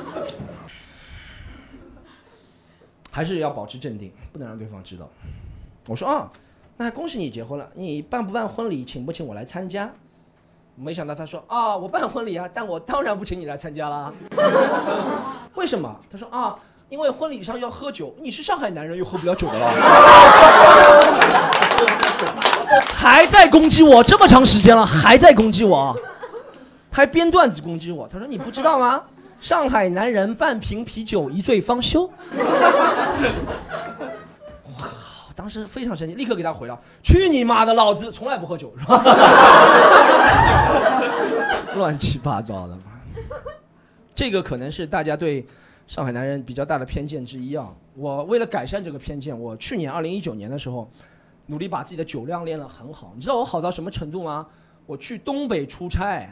[3.12, 5.08] 还是要保持镇定，不能让对方知道。
[5.88, 6.32] 我说啊，
[6.78, 9.94] 那恭喜你结婚了，你办不办婚礼，请不请我来参加？
[10.82, 14.14] 没想到他说啊，我办婚礼啊，但我当然不请你来参加了。
[15.56, 15.94] 为什么？
[16.10, 16.56] 他说啊，
[16.88, 19.70] 因为婚礼上要喝酒，你是上海男人又喝不了酒的了。
[22.96, 25.94] 还在攻击我这么长时间了，还在攻击我，
[26.90, 28.08] 还编段子攻击我。
[28.08, 29.02] 他说你不知道吗？
[29.42, 32.10] 上海男人半瓶啤酒一醉方休。
[35.50, 39.04] 我靠，当时非常生气，立刻给他回了：“去你妈的，老子从来不喝酒，是吧？”
[41.76, 42.84] 乱七八糟的嘛。
[44.14, 45.44] 这个可能是大家对
[45.88, 47.74] 上海男人比较大的偏见之一啊。
[47.96, 50.88] 我为了改善这个偏见，我去年二零一九年的时候，
[51.48, 53.12] 努力把自己的酒量练得很好。
[53.16, 54.46] 你知道我好到什么程度吗？
[54.86, 56.32] 我去东北出差，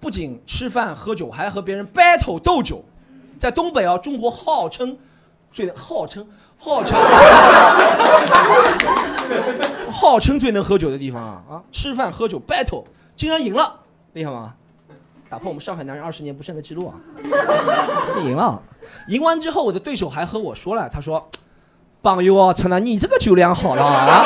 [0.00, 2.84] 不仅吃饭喝酒，还和别人 battle 斗酒。
[3.38, 4.96] 在东北啊，中国号称
[5.58, 6.24] 最号称
[6.56, 6.96] 号称
[9.90, 11.58] 号称最能喝酒的地方啊啊！
[11.72, 12.84] 吃饭喝酒 battle，
[13.16, 13.80] 竟然赢了，
[14.12, 14.54] 厉害吗？
[15.28, 16.94] 打破我们上海男人二十年不胜的记录啊！
[18.22, 18.62] 赢了，
[19.08, 21.28] 赢完之后，我的对手还和我说了，他说
[22.00, 24.24] ：“榜友啊，陈楠，你这个酒量好了啊！”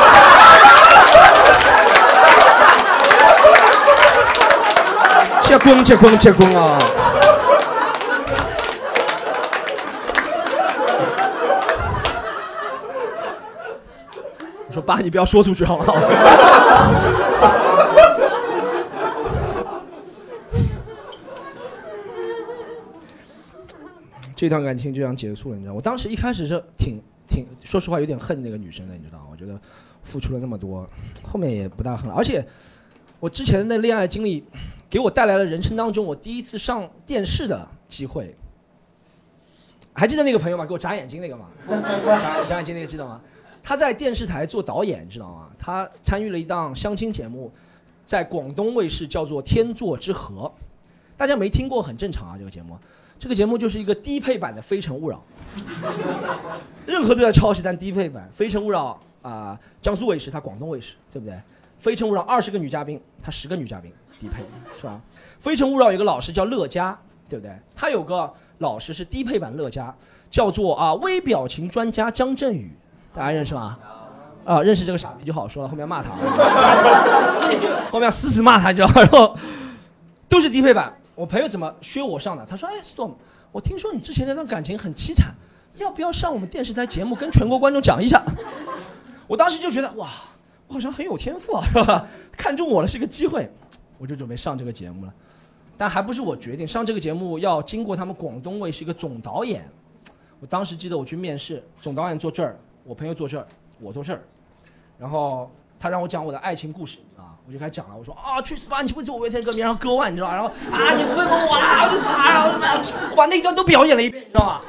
[5.40, 6.78] 结棍结棍结棍啊！
[14.72, 15.94] 我说爸，你不要说出去好不好？
[24.34, 25.74] 这段感情就这样结束了，你知道？
[25.74, 29.28] 我当时一开始是挺挺，说实话有点恨那个女生的，你知道？
[29.30, 29.60] 我觉得
[30.04, 30.88] 付出了那么多，
[31.22, 32.14] 后面也不大恨了。
[32.16, 32.42] 而且
[33.20, 34.42] 我之前的那恋爱经历，
[34.88, 38.34] 给我带来了人生当中我第一次上电视的机会。
[39.92, 40.64] 还记得那个朋友吗？
[40.64, 41.50] 给我眨眼睛那个吗？
[42.18, 43.20] 眨眨眼睛那个记得吗？
[43.62, 45.48] 他在电视台做导演，知道吗？
[45.58, 47.50] 他参与了一档相亲节目，
[48.04, 50.52] 在广东卫视叫做《天作之合》，
[51.16, 52.76] 大家没听过很正常啊，这个节目。
[53.18, 55.22] 这个节目就是一个低配版的《非诚勿扰》，
[56.84, 61.36] 任何都在抄袭，但低配版《非诚勿扰》啊，江苏卫视，它广东卫视，对不对？
[61.78, 64.42] 《非诚勿扰》二十个女嘉宾，它十个女嘉宾，低配
[64.76, 65.00] 是吧？
[65.38, 66.98] 《非诚勿扰》有个老师叫乐嘉，
[67.28, 67.56] 对不对？
[67.76, 69.94] 他有个老师是低配版乐嘉，
[70.28, 72.72] 叫做啊微表情专家姜振宇，
[73.14, 73.78] 大家认识吗？
[74.44, 76.10] 啊，认识这个傻逼就好说了，后面骂他，
[77.92, 78.94] 后面死死骂他，你知道吗？
[78.96, 79.36] 然后
[80.28, 80.92] 都是低配版。
[81.14, 82.44] 我朋友怎么削我上的？
[82.44, 83.12] 他说：“哎，Storm，
[83.52, 85.32] 我听说你之前那段感情很凄惨，
[85.76, 88.20] 要不要上我们电视台节目跟全国观众讲一下？”
[89.28, 90.10] 我当时就觉得哇，
[90.66, 92.06] 我好像很有天赋啊，是吧？
[92.32, 93.48] 看中我了是个机会，
[93.98, 95.12] 我就准备上这个节目了。
[95.76, 99.68] 但还不是我决定上这个节目，要经过他们广东卫视一个总导演。
[100.40, 103.46] 我当时记得我去面试，总导演坐这儿，我朋友坐这儿，
[103.80, 104.20] 我坐这儿，
[104.98, 107.94] 然后他让我讲我的爱情故事啊，我就开始讲了。
[107.96, 108.82] 我说啊，去死吧！
[108.82, 110.34] 你不会做我为天歌迷，然后割腕，你知道吧？
[110.34, 112.48] 然后啊，你不会问我啊，我就傻，然后
[113.10, 114.60] 我把那一段都表演了一遍，你知道吗？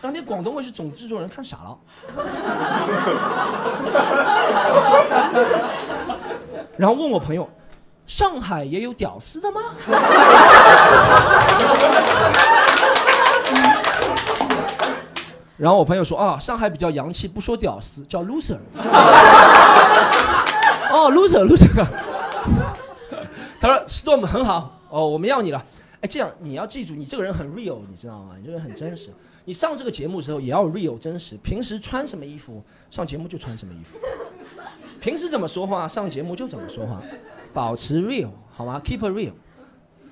[0.00, 1.76] 让那广东卫视总制作人看傻了。
[6.78, 7.48] 然后问我朋友，
[8.06, 9.60] 上海也有屌丝的吗？
[15.58, 18.56] 然后我朋友说啊，上海比较洋气，不说屌丝，叫 loser。
[20.90, 21.68] 哦，loser loser。
[23.60, 25.62] 他说 storm 很好，哦，我们要你了。
[26.00, 28.36] 哎，这样你要记住，你这个人很 real，你知道吗？
[28.38, 29.10] 你这个人很真实。
[29.44, 33.98] 你上这个节目的时候也要 real 真实，平时穿什么衣服，上节目就穿什么衣服。
[35.00, 37.02] 平时怎么说话，上节目就怎么说话，
[37.52, 39.32] 保持 real 好吗？Keep real。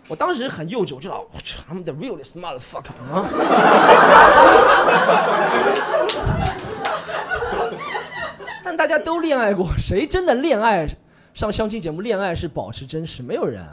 [0.08, 3.26] 我当时很幼稚，我就道，我操，他们的 realist mother fuck 啊！
[8.62, 10.88] 但大家都恋爱过，谁真的恋爱
[11.34, 12.00] 上相亲节目？
[12.00, 13.66] 恋爱是保持真实，没有人。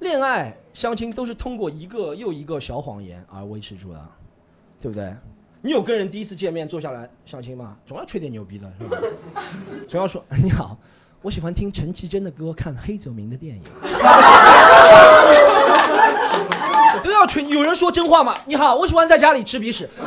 [0.00, 4.00] 恋爱相亲都是通过一个又一个小谎言而维持住的，
[4.80, 5.14] 对不对？
[5.60, 7.76] 你有跟人第一次见面坐下来相亲吗？
[7.86, 8.98] 总要吹点牛逼的，是吧？
[9.86, 10.76] 总要说你好。
[11.20, 13.62] 我喜欢听陈绮贞的歌，看黑泽明的电影。
[17.22, 18.34] 我都要吹，有人说真话吗？
[18.46, 19.88] 你好，我喜欢在家里吃鼻屎。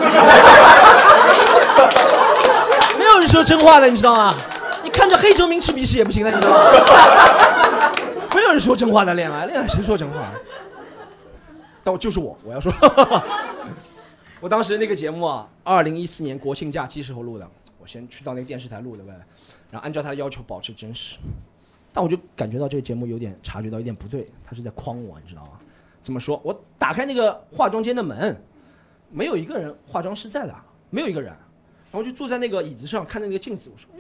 [3.00, 4.36] 没有人说真话的，你知道吗？
[4.84, 6.72] 你看着黑泽明吃鼻屎也不行了，你知道吗？
[8.36, 10.30] 没有人说真话的恋爱，恋爱谁说真话？
[11.84, 12.74] 但我就是我，我要说。
[14.42, 17.48] 我当时那个节目啊，二零一四年国庆假期时候录的，
[17.82, 19.14] 我先去到那个电视台录的呗。
[19.72, 21.16] 然后按照他的要求保持真实，
[21.94, 25.52] 但我就感觉到这个节目有点察觉到有点不对，他是在诓我，你知道吗？
[26.06, 26.40] 怎么说？
[26.44, 28.40] 我打开那个化妆间的门，
[29.10, 30.54] 没有一个人化妆师在的，
[30.92, 31.34] 没有一个人。
[31.92, 34.00] 然后就坐在那个椅子上看着那个镜子，我说：“哎，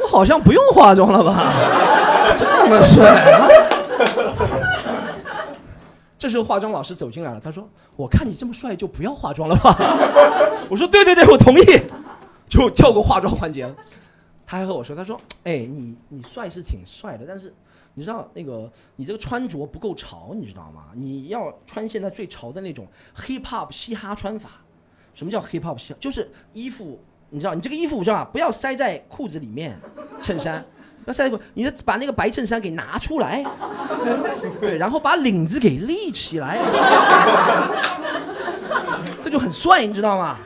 [0.00, 1.52] 我好像不用化妆了吧？
[2.34, 3.46] 这么帅。
[6.16, 9.76] ”这时候化妆老师走进来了，他说：“我看你这么帅，就不要化妆了吧？”
[10.70, 11.64] 我说：“对对对，我同意。”
[12.48, 13.74] 就跳过化妆环节了。
[14.46, 17.52] 他还和我说：“他说，哎，你你帅是挺帅的，但是
[17.94, 20.86] 你知道那个你这个穿着不够潮，你知道吗？
[20.94, 22.86] 你要穿现在最潮的那种
[23.16, 24.50] hip hop 嘻哈穿法。”
[25.14, 25.98] 什么叫 hip hop 嘻哈？
[26.00, 28.28] 就是衣服，你知道，你这个衣服是吧？
[28.32, 29.78] 不要塞在裤子里面，
[30.20, 30.64] 衬衫。
[31.06, 33.44] 要塞在裤，你把那个白衬衫给拿出来，
[34.60, 36.58] 对，然后把领子给立起来，
[39.20, 40.38] 这就很帅，你知道吗？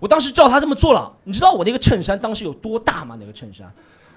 [0.00, 3.16] 我当时照他这么做了，你知道我那个衬衫当时有多大吗？
[3.18, 3.72] 那个衬衫，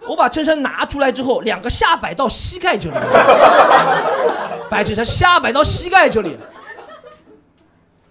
[0.08, 2.96] 我把衬衫拿出来之后，两个下摆到膝盖这里，
[4.70, 6.38] 白衬衫下摆到膝盖这里，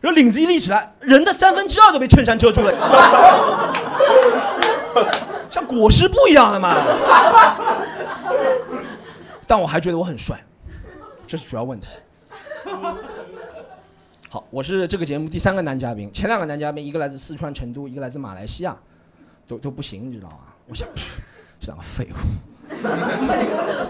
[0.01, 3.73] 然后领子一立起来，人的三分之二都被衬衫遮住了，
[5.49, 6.75] 像裹尸布一样的嘛。
[9.47, 10.43] 但我还觉得我很帅，
[11.27, 11.89] 这是主要问题。
[14.31, 18.77] 好，我是这个节目第三个男嘉宾，前两个男嘉宾一个来自四川成都，一个来自马来西亚，
[19.47, 20.39] 都都不行，你知道吗？
[20.67, 20.89] 我想，
[21.65, 22.17] 这两个废物。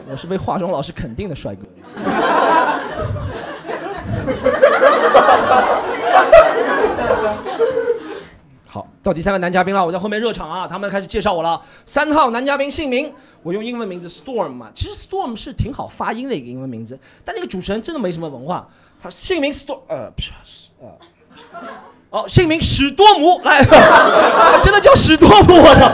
[0.08, 1.62] 我是被化妆老师肯定的帅哥。
[8.64, 11.60] 好，到第三个男嘉宾了，我在后面热场啊，他们开始介绍我了。
[11.84, 13.12] 三号男嘉宾姓名，
[13.42, 18.68] 我用英文名字 Storm 嘛，其实 Storm 是挺好发音的一个英文名字，但那个主持人真的没什么文化。
[19.02, 20.30] 他姓名 Storm，呃，不是，
[20.80, 20.96] 呃，
[22.14, 23.60] 哦，姓名史多姆， 来，
[24.62, 25.90] 真的叫史多姆，我操！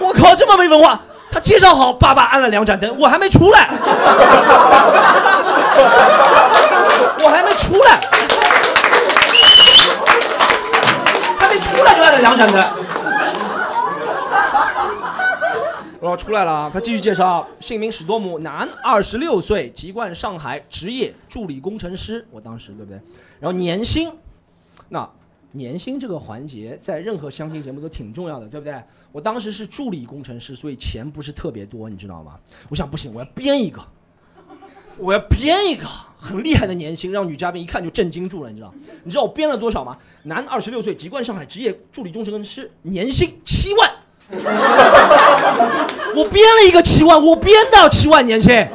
[0.00, 1.00] 我靠，这么没文化！
[1.30, 3.68] 他介绍好，爸爸按了两盏灯，我还没出来，
[7.22, 8.00] 我还没出来，
[11.38, 12.60] 还没出来就按了两盏灯。
[16.00, 16.70] 我要出来了啊！
[16.72, 22.26] 他继续介绍，姓名史多姆，男，二十六岁，籍贯上海，职业助理工程师。
[22.30, 23.00] 我当时对不对？
[23.40, 24.12] 然后年薪，
[24.88, 25.08] 那
[25.52, 28.74] 年薪这个环节在任何相亲节目都挺重要的，对不对？
[29.12, 32.34] 我当时是助理工程师，所以钱不是特别多，你知道吗？
[32.68, 33.80] 我想不行，我要编一个，
[34.98, 35.86] 我要编一个
[36.18, 38.74] 很厉害的年薪，让女嘉宾一看就震惊住了，你知道？
[39.04, 39.96] 你知道我编了多少吗？
[40.24, 43.90] 男，二十六岁，籍贯上海，职业助理工程师，年薪七万。
[46.16, 48.66] 我编了一个七万，我编到七万年薪。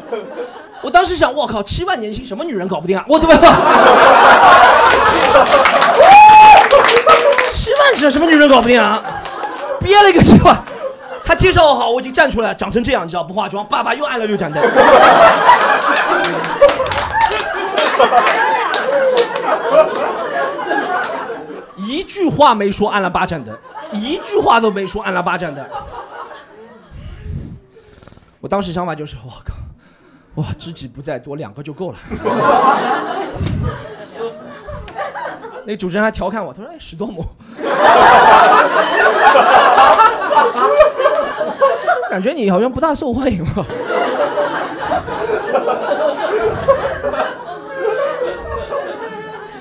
[0.82, 3.04] 我当时想，我靠，七万年薪什么女人搞不定啊？
[3.10, 3.36] 我怎么？
[7.96, 9.02] 什么女人搞不定啊？
[9.80, 10.62] 憋了一个七万，
[11.24, 14.62] 他介绍好，我已经站出来，长成这样，你知道不化妆，爸爸又按了六盏灯。
[21.78, 23.58] 一句话没说，按了八盏灯，
[23.94, 25.66] 一句话都没说，按了八盏灯。
[28.42, 29.54] 我当时想法就是，我靠，
[30.36, 31.98] 哇，知己不在多，两个就够了。
[35.70, 37.24] 那主持人还调侃我，他说：“哎，史多姆，
[42.10, 43.52] 感觉你好像不大受欢迎嘛。”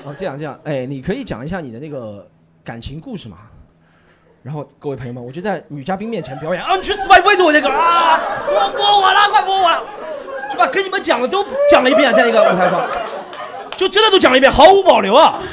[0.03, 2.27] 哦，这样这样，哎，你可以讲一下你的那个
[2.65, 3.37] 感情故事吗？
[4.41, 9.83] 然后各位朋友们，我就在女嘉宾面前表演啊，你去死吧，你围着我这个啊，我摸我了，快摸我了，
[10.49, 10.65] 是吧？
[10.65, 12.81] 跟你们讲的都讲了一遍，在那个舞台上，
[13.79, 15.39] 就真的都讲了一遍，毫无保留啊。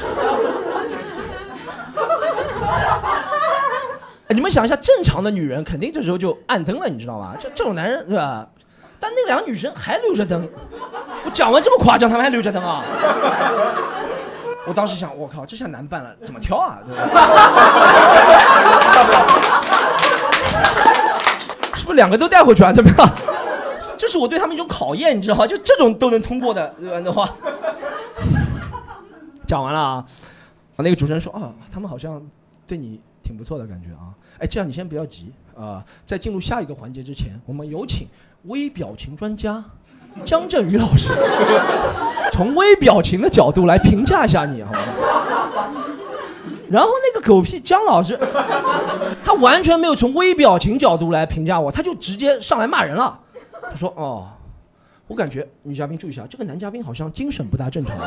[4.27, 7.35] 你们想一下，正常的女人肯定这时候就暗灯了，你知道吗？
[7.39, 8.45] 这这种男人对吧？
[8.99, 10.45] 但那两个女生还留着灯，
[11.23, 12.83] 我讲完这么夸张，他们还留着灯啊？
[14.67, 16.79] 我当时想，我靠，这下难办了，怎么挑啊？
[16.85, 17.01] 对吧？
[21.75, 22.73] 是不是两个都带回去啊？
[22.73, 23.09] 怎么样？
[23.97, 25.47] 这是我对他们一种考验，你知道吗？
[25.47, 26.99] 就这种都能通过的，对吧？
[26.99, 27.25] 的话，
[29.47, 30.05] 讲完了啊。
[30.77, 32.21] 那个主持人说啊，他们好像
[32.67, 34.13] 对你挺不错的感觉啊。
[34.37, 38.07] 哎，这样你先不要急啊，在进入下一个环节之前，我们有请
[38.43, 39.63] 微表情专家。
[40.25, 41.09] 江振宇老师，
[42.33, 44.79] 从微表情的角度来评价一下你，好吗？
[46.69, 48.19] 然后那个狗屁姜老师，
[49.23, 53.19] 他完全没有从微表情角度来评价我，他就直接上来骂人了。
[53.61, 54.27] 他说：“哦，
[55.07, 57.95] 我感觉女嘉宾注意一下，这个男嘉宾好像精神不大正常，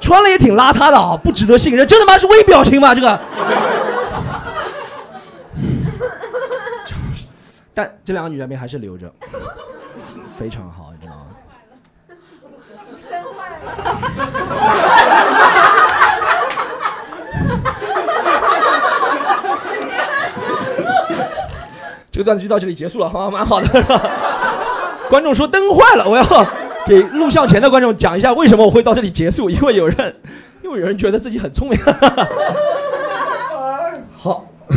[0.00, 1.86] 穿了也挺邋遢的啊，不值得信任。
[1.86, 2.18] 真的妈？
[2.18, 2.94] 是微表情吗？
[2.94, 3.18] 这个？”
[7.72, 9.10] 但这两个女嘉宾还是留着，
[10.36, 11.26] 非常好，你知道吗
[13.36, 13.70] 坏了？
[22.10, 24.00] 这个段子就到这里结束了，好，蛮好的。
[25.08, 26.24] 观众说灯坏了，我要
[26.86, 30.14] 给录像前的观众讲一下为什么我会到这里结束，因为有人，
[30.62, 31.78] 因为有人觉得自己很聪明。
[34.16, 34.46] 好。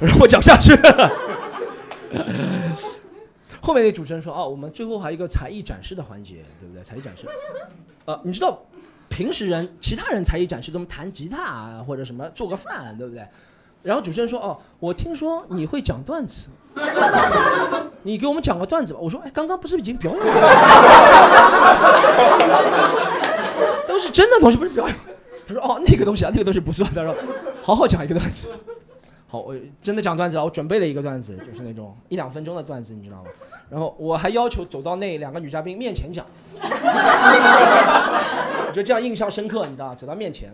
[0.00, 0.76] 让我讲下去。
[3.62, 6.84] 后面那主持人说：“哦，我们最后还有一个才艺展示的环节，对不对？
[6.84, 7.26] 才艺展示，
[8.04, 8.60] 啊，你知道，
[9.14, 13.24] 平时人其他人才艺展示都是弹吉他啊，或者什么做个饭，对不对？
[13.84, 16.48] 然后主持人说：哦，我听说你会讲段子，
[18.02, 18.98] 你给我们讲个段子吧。
[19.00, 20.32] 我说：哎，刚刚不是已经表演了？
[23.86, 24.96] 都是真的东西，不是表演。
[25.46, 26.84] 他说：哦，那个东西啊，那个东西不错。
[26.92, 27.14] 他说：
[27.62, 28.48] 好好讲一个段子。”
[29.28, 30.44] 好，我真的讲段子啊！
[30.44, 33.30] 我准备了一个段子，就是那种一两分钟的段子，你知道吗？
[33.68, 36.24] 然后我还要求走到那两个女嘉宾面前讲，
[38.74, 39.94] 觉得这样印象深刻，你知道？
[39.94, 40.52] 走到面前，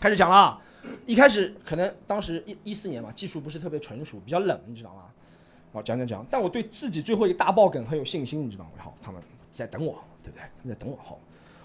[0.00, 0.58] 开始讲了。
[1.06, 5.02] 一开始可能当时一一四年嘛，技术不是特别纯熟，比较冷，你知道吗？
[5.72, 8.70] 好，讲讲讲，但我对自己最后一个大爆梗很有信心，你知道吗？
[8.78, 9.22] 好，他们
[9.52, 10.42] 在等我，对不对？
[10.42, 10.98] 他们在等我。
[11.02, 11.16] 好。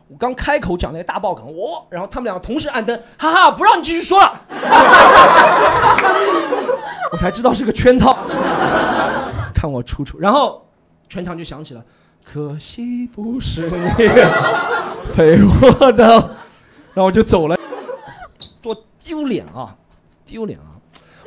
[0.07, 4.39] 我刚开口讲那个大爆梗，我，然后他们两个同时按灯，哈哈，不让你继续说了，
[7.11, 8.16] 我才知道是个圈套，
[9.55, 10.70] 看我出出，然后
[11.09, 11.84] 全场就响起了，
[12.24, 13.88] 可惜不是你
[15.14, 16.03] 陪我的，
[16.93, 17.58] 然后我就走了，
[18.62, 19.76] 多丢脸啊，
[20.26, 20.76] 丢脸啊！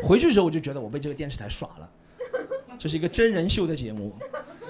[0.02, 1.88] 回去的时候我就觉得我被这个电视台耍了，
[2.78, 4.14] 这是一个真人秀的节目。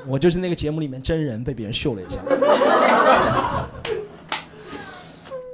[0.07, 2.23] 我就是那个节目里面真人被别人秀了一下，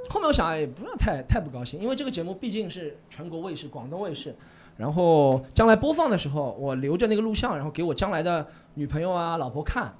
[0.07, 4.33] 后面我想也不要太太不高兴，因为这个节目毕竟是全国卫视、广东卫视，
[4.77, 9.93] 然后将来播放的时候，我留着那个录像，然后给我将来的女朋友啊、老婆看，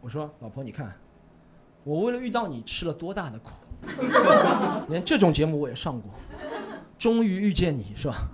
[0.00, 0.90] 我说老婆你看，
[1.88, 3.50] 我为了遇到你吃了多大的苦，
[4.92, 6.10] 连这种节目我也上过，
[6.98, 8.28] 终于遇见你是吧？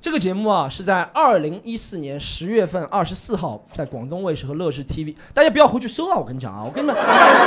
[0.00, 6.16] 这个节目啊，是在二零一四年十月份二十四号在广东卫视和乐视 TV，大家不要回去搜啊！
[6.16, 6.96] 我跟你讲啊，我跟你们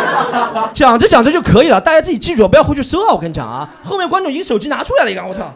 [0.74, 3.12] 讲着讲着就可以了，大家自己记住，不要回去搜啊！
[3.12, 5.54] 我跟你讲啊，后面观众已经手机拿出来了，一个我操！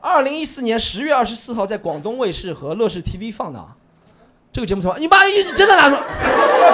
[0.00, 3.64] 二零一四年十月二十四号在广东卫视和乐视 TV 放的，
[4.52, 4.96] 这个节目什么？
[5.00, 6.02] 你妈一直真的拿出来？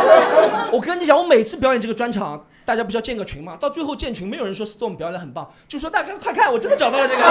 [0.73, 3.57] 我跟你讲，我每次表演这个专场，大家不是要建个群吗？
[3.59, 7.23] 到最后建群，没有人说 Storm 表演的很棒，就说大家快看，我真的找到了这个。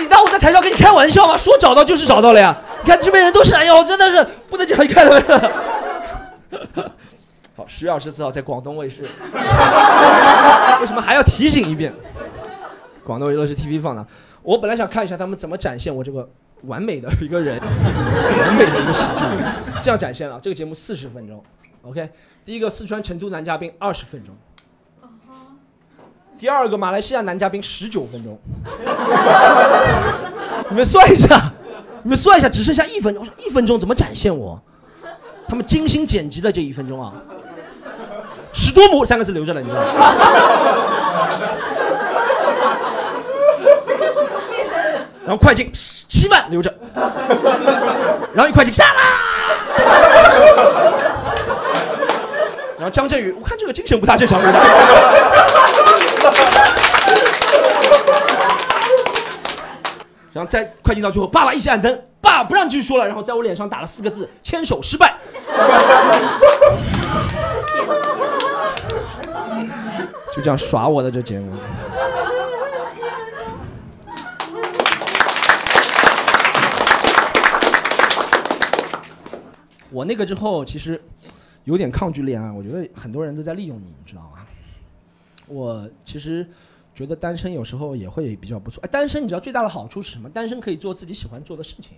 [0.00, 1.36] 你当我在台上跟你开玩笑吗？
[1.36, 2.56] 说找到就是找到了呀！
[2.82, 5.38] 你看这边人都是，哎呦，真的是不能讲，你看到没有？
[7.56, 9.02] 好，十月二十四号在广东卫视，
[10.80, 11.92] 为什么还要提醒一遍？
[13.04, 14.06] 广东卫视 TV 放的。
[14.42, 16.26] 我本来想看一下他们怎么展现我这个
[16.64, 19.24] 完美的一个人，完美的一个喜剧，
[19.82, 20.38] 这样展现了。
[20.42, 21.42] 这个节目四十分钟
[21.82, 22.08] ，OK。
[22.44, 24.34] 第一个四川成都男嘉宾二十分钟。
[26.38, 28.36] 第二个马来西亚男嘉宾十九分钟，
[30.70, 31.52] 你们算一下，
[32.02, 34.58] 你们算一下，只剩下一分钟，一分钟怎么展现我？
[35.46, 37.12] 他们精心剪辑的这一分钟啊，
[38.52, 39.86] 十多亩三个字留着了，你知道吗？
[45.30, 46.74] 然后快进七万留着，
[48.34, 49.00] 然后一快进炸啦！
[52.76, 54.42] 然后张振宇，我看这个精神不大正常。
[60.32, 65.14] 然后再快进到最后，爸爸一起按灯，爸不让继续说了，然后在我脸上打了四个字：牵手失败。
[70.34, 71.52] 就这样耍我的这节目。
[79.90, 81.00] 我那个之后其实
[81.64, 84.38] 有点抗拒恋爱，我觉得很多人都在利用你，你知道吗？
[85.48, 86.46] 我其实
[86.94, 88.80] 觉得单身有时候也会比较不错。
[88.84, 90.30] 哎，单身你知道最大的好处是什么？
[90.30, 91.96] 单身可以做自己喜欢做的事情，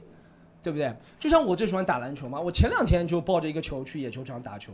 [0.62, 0.90] 对不对？
[1.20, 4.72] 就像我最喜欢打篮球嘛，我前两天就抱着一个球去野球场打球，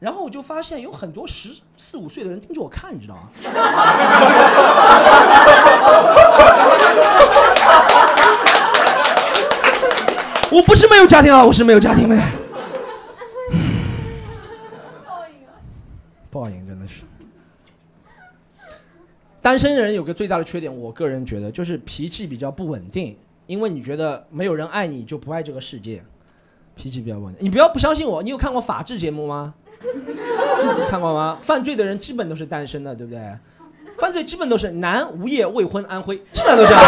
[0.00, 3.28] 然后我就发现有很多十四五岁的人盯着我看，你知道吗？
[10.50, 12.16] 我不是没有家庭啊，我是没有家庭的。
[16.36, 17.02] 报应真的是。
[19.40, 23.16] 单身人有个最大的缺点，我个人觉得就是脾气比较不稳定，
[23.46, 26.02] 因为你觉得没有人爱你，就不爱这个世界，
[26.74, 27.44] 脾气比较稳定。
[27.44, 29.54] 你不要不相信我，你有看过法制节目吗？
[30.90, 31.38] 看过吗？
[31.40, 33.20] 犯罪的人基本都是单身的，对不对？
[33.98, 36.82] 犯罪基本都是男无业未婚安徽，基本上都这样。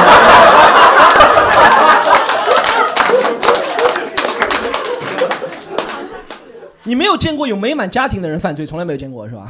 [6.89, 9.47] 你没有见过有美满家庭的人犯罪，从来没有见过是吧？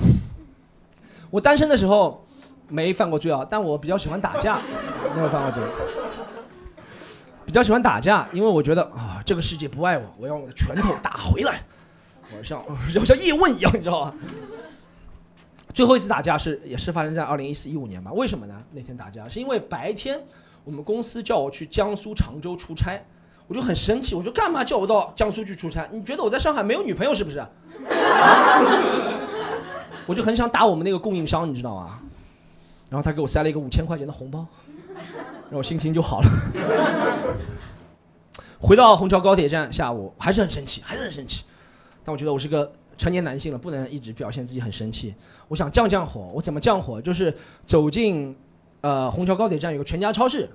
[1.30, 2.24] 我单身的时候。
[2.70, 4.60] 没犯过罪啊，但我比较喜欢打架，
[5.16, 5.62] 没有犯过罪。
[7.46, 11.62] 比较喜欢打架，因为我觉得啊，这个世界不爱我，我要我的拳头打回来。
[12.36, 12.62] 我像
[12.94, 14.14] 要像叶问一样，你知道吗？
[15.72, 18.12] 最后一次打架是也是发生在二零一四一五年吧？
[18.12, 18.62] 为什么呢？
[18.72, 20.22] 那天打架是因为白天
[20.62, 23.02] 我们公司叫我去江苏常州出差，
[23.48, 25.88] 我就很生气，我说干嘛叫我到江苏去出差？
[25.90, 27.44] 你觉得我在上海没有女朋友是不是？
[30.06, 31.98] 我就很想打我们那个供应商，你知道吗？
[32.90, 34.46] 然后他给我塞了一个五千块钱的红包，
[35.50, 36.28] 让我心情就好了。
[38.60, 41.44] 回到虹桥高铁站，下午还是很生气，还是很生气。
[42.04, 45.14] 但我觉得我是个成年男性了，不能一直表现自己很生气。
[45.48, 47.00] 我想降降火，我怎么降火？
[47.00, 47.34] 就是
[47.66, 48.34] 走进
[48.80, 50.48] 呃虹桥高铁站有个全家超市，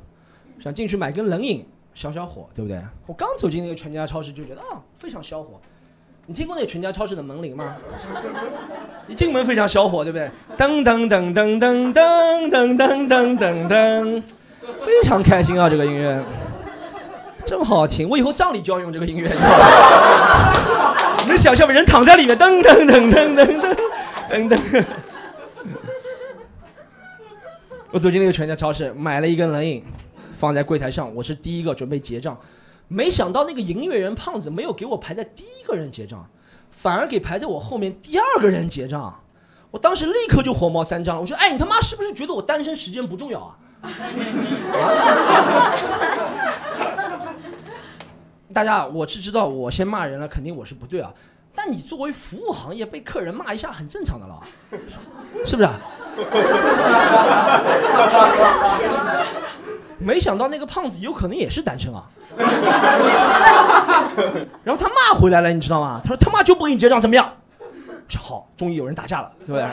[0.60, 2.82] 想进去买根冷饮小小火，对不对？
[3.06, 5.60] 我刚走进那个全家超市就觉得啊非常消火。
[6.26, 7.76] 你听过那个全家超市的门铃吗？
[9.08, 10.30] 一进门非常消火，对不对？
[10.58, 14.24] 噔噔噔噔噔噔噔噔噔噔噔，
[14.86, 15.70] 非常开心啊！
[15.70, 16.24] 这个音乐
[17.46, 19.28] 这么好听，我以后葬礼就要用这个音乐。
[21.20, 21.74] 你能 想象吗？
[21.74, 23.76] 人躺在里面，噔噔噔噔噔噔
[24.30, 24.86] 噔噔。
[27.92, 29.84] 我走进那个全家超市，买了一根冷饮，
[30.44, 31.16] 放在柜台上。
[31.16, 32.38] 我是第一个准备结账，
[32.90, 36.30] 没想到那个营业员胖子没有给我排在第一个人结账，
[36.70, 39.22] 反而给排在我后面第二个人结账。
[39.72, 43.58] 我当时立刻就火冒三丈了，我说：“哎，你他妈是不是觉得我单身时间不重要啊？”
[48.54, 51.14] 大家，我是知道我先骂人了，肯定我是不对啊。
[51.56, 54.44] 但你作为服务行业被客人骂一下很正常的了，
[55.46, 55.80] 是不是啊？
[60.04, 62.04] 没想到那个胖子有可能也是单身啊。
[64.64, 66.00] 然后他骂回来了，你知道吗？
[66.04, 67.32] 他说他妈就不给你结账，怎么样？
[67.60, 67.66] 我
[68.10, 69.62] 说好，终于有人打架了，对不对？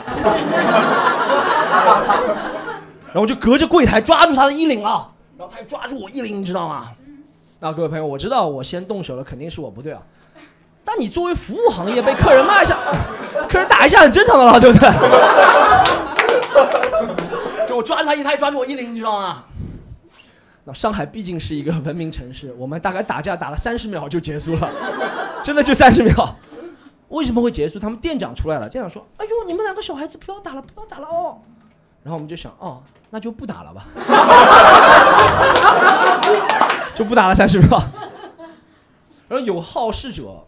[3.07, 6.87] 然后我就隔着柜台抓住他的衣领啊，然后他又抓住我衣领，你知道吗？
[7.59, 9.99] 啊，各位朋友，我知道我先动手了，肯定是我不对啊。
[10.83, 12.75] 但你作为服务行业被客人骂一下，
[13.47, 14.89] 客人打一下很正常的了，对不对？
[17.67, 19.43] 就我抓住他一，他也抓住我衣领，你知道吗？
[20.63, 24.69] 那上海毕竟是一个文明城市，我们大概打架打了三十秒就结束了，
[25.43, 26.35] 真的就三十秒。
[27.09, 27.79] 为什么会结束？
[27.79, 31.39] 他们店长出来了，店长说：“哎呦，你们两个小孩子不要打了，不要打了哦。”
[32.03, 33.85] 然后我们就想，哦，那就不打了吧，
[36.95, 37.77] 就不打了三十秒。
[39.27, 40.45] 然后有好事者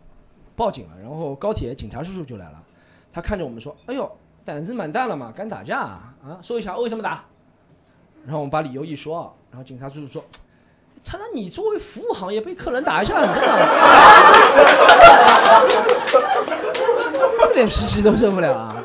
[0.56, 2.64] 报警了，然后高铁警察叔叔就来了，
[3.12, 4.10] 他看着我们说：“哎呦，
[4.46, 6.14] 胆子蛮大了嘛，敢打架啊？
[6.24, 7.26] 啊，说一下为什么打？”
[8.26, 10.24] 然后我们把理由一说，然后警察叔叔说
[11.02, 13.58] ：“操，那你作为服务行业被客人打一下很正常，
[17.50, 18.84] 这 点脾气都受不了啊。”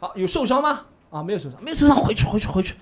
[0.00, 0.80] 好，有受伤吗？
[1.10, 2.74] 啊，没有受伤，没有受伤，回去，回去，回去。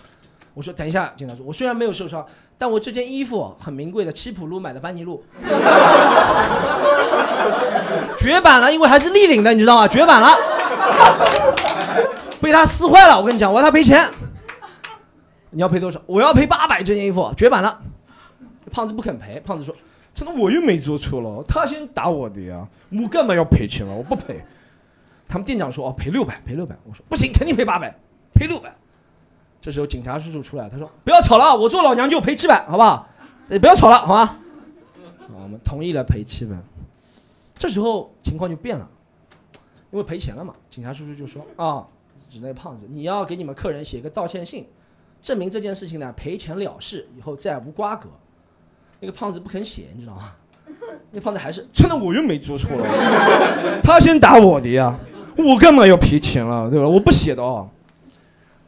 [0.54, 2.24] 我说等一下，警察说，我虽然没有受伤，
[2.56, 5.24] 但我这件衣服很名贵的，七浦路买的班尼路，
[8.16, 9.88] 绝版了，因为还是立领的，你知道吗？
[9.88, 10.28] 绝版了，
[12.40, 13.18] 被他撕坏了。
[13.18, 14.08] 我跟你讲，我要他赔钱。
[15.52, 16.02] 你要赔多少？
[16.06, 17.80] 我要赔八百，这件衣服绝版了。
[18.70, 19.74] 胖子不肯赔，胖子说
[20.14, 23.94] ：“真的，我又没做错了，他先打我的呀，我干嘛要赔钱了？
[23.94, 24.42] 我不赔。”
[25.28, 27.94] 他们店长说：“哦，赔六百，赔六百。”我说：“不行，肯定赔八百，
[28.34, 28.74] 赔六百。”
[29.60, 33.06] 这时候警察叔叔出来，他说：“不要吵了，我做老娘就赔七百，好不好？
[33.48, 34.38] 不要吵了，好吗？”
[35.34, 36.56] 我们同意了赔七百。
[37.56, 38.88] 这时候情况就变了，
[39.90, 40.54] 因为赔钱了嘛。
[40.70, 41.86] 警察叔叔就说：“啊，
[42.30, 44.66] 指那胖子，你要给你们客人写个道歉信，
[45.22, 48.08] 证明这件事情呢赔钱了事，以后再无瓜葛。”
[49.00, 50.32] 那个胖子不肯写，你知道吗？
[51.10, 52.86] 那胖子还是真的，我又没做错了，
[53.82, 54.96] 他先打我的呀，
[55.36, 56.86] 我干嘛要赔钱了，对吧？
[56.86, 57.68] 我不写的哦。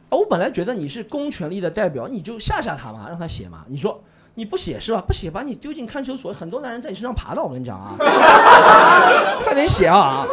[0.09, 3.65] 啊，我本来觉得你是公权力的代表，你就吓吓他嘛，让他写嘛。
[3.67, 4.03] 你说
[4.35, 5.01] 你不写是吧？
[5.01, 7.95] 不写把你丢进看守所，很多男人在你身上爬的，我跟你讲啊，
[9.43, 10.27] 快点写啊！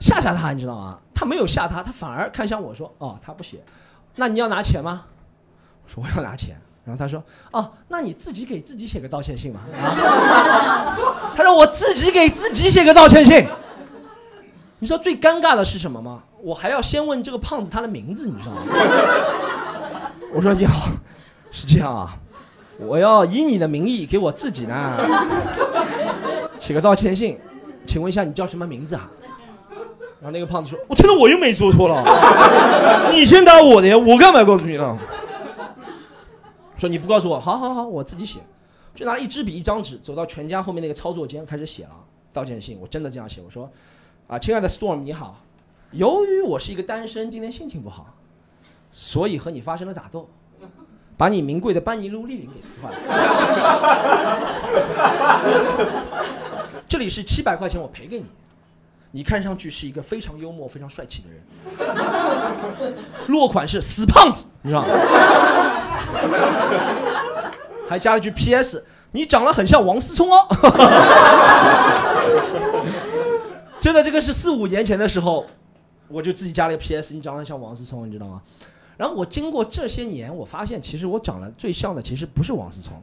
[0.00, 0.98] 吓吓他，你知道吗？
[1.14, 3.58] 他没有吓他，他反而看向我说：“哦，他不写，
[4.14, 5.04] 那你要拿钱吗？”
[5.84, 7.22] 我说：“我要拿钱。”然后他说
[7.52, 10.96] ：“哦，那你自己给自己写个道歉信吧。”啊，
[11.36, 13.46] 他说我自己给自己写个道歉信。
[14.78, 16.22] 你知道最尴尬的是什么吗？
[16.40, 18.62] 我还要先问这个胖子他的名字，你知道吗？
[20.32, 20.88] 我说：“你好，
[21.50, 22.16] 是这样啊，
[22.78, 24.96] 我要以你的名义给我自己呢
[26.60, 27.40] 写个道歉信，
[27.84, 29.10] 请问一下你叫什么名字啊？”
[30.20, 32.02] 然后那个胖子说：“我真的我又没做错了，
[33.12, 34.98] 你先打我的呀，我干嘛告诉你呢？”
[36.76, 38.40] 说你不告诉我，好好好，我自己写。
[38.94, 41.90] 就拿了一支笔一张纸，走到全家后面那个操作间开始写了
[42.32, 42.76] 道歉信。
[42.80, 43.70] 我真的这样写，我说
[44.26, 45.38] ：“啊，亲爱的 Storm 你好，
[45.92, 48.06] 由于我是一个单身，今天心情不好，
[48.92, 50.28] 所以和你发生了打斗，
[51.16, 52.96] 把你名贵的班尼路立领给撕坏了。
[56.88, 58.26] 这里是七百块钱，我赔给你。
[59.10, 61.42] 你看上去是一个非常幽默、非常帅气的人。
[63.28, 64.88] 落款是死胖子，你知道吗？
[67.88, 68.84] 还加了句 P.S.
[69.12, 70.46] 你长得很像王思聪哦。
[73.80, 75.46] 真的，这个是四五年前的时候，
[76.08, 77.14] 我就自己加了一个 P.S.
[77.14, 78.42] 你长得像王思聪，你知道吗？
[78.98, 83.00] 然后我经过这些年，我发现其实我长得最像的其实不是王思聪，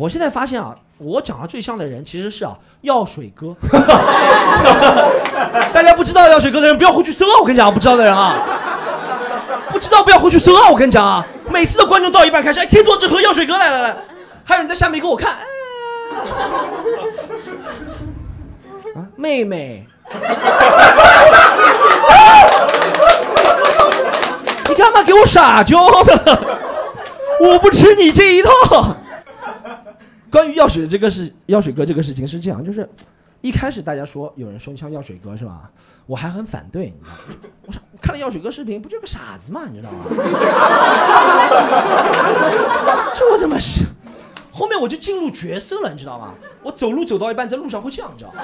[0.00, 3.54] 我现在发现啊，我长得最像的人其实是啊药水哥。
[5.74, 7.36] 大家不知道药水哥的人不要回去搜啊！
[7.38, 8.34] 我跟你讲，不知道的人啊，
[9.68, 10.70] 不知道不要回去搜啊！
[10.70, 13.94] 我跟你讲啊，每次的观众到一半开始，哎，天作之合药水哥来来来，
[14.42, 15.42] 还有人在下面给我看，哎
[18.96, 19.86] 啊，妹妹。
[24.66, 26.38] 你干嘛给我撒娇的？
[27.42, 28.96] 我不吃你这一套。
[30.30, 32.88] 关于药水这个事，药水哥这个事情是这样，就是
[33.40, 35.70] 一开始大家说有人说你像药水哥是吧？
[36.06, 37.16] 我还很反对，你知道吗？
[37.66, 40.04] 我说看了药水哥视频，不就是个傻子嘛，你知道吗？
[43.14, 43.84] 这我怎么是？
[44.52, 46.34] 后面我就进入角色了，你知道吗？
[46.62, 48.42] 我走路走到一半，在路上会这样，你知道吗？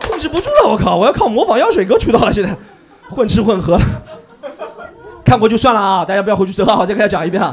[0.00, 0.96] 控制不住了，我靠！
[0.96, 2.56] 我要靠模仿药水哥出道了，现在
[3.10, 3.78] 混吃混喝。
[5.24, 6.76] 看过就算了啊，大家不要回去搜啊！
[6.80, 7.52] 我再给大家讲一遍啊，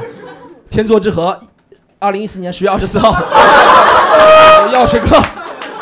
[0.72, 1.38] 《天作之合》，
[1.98, 3.10] 二零一四年十月二十四号，
[4.72, 5.18] 药水哥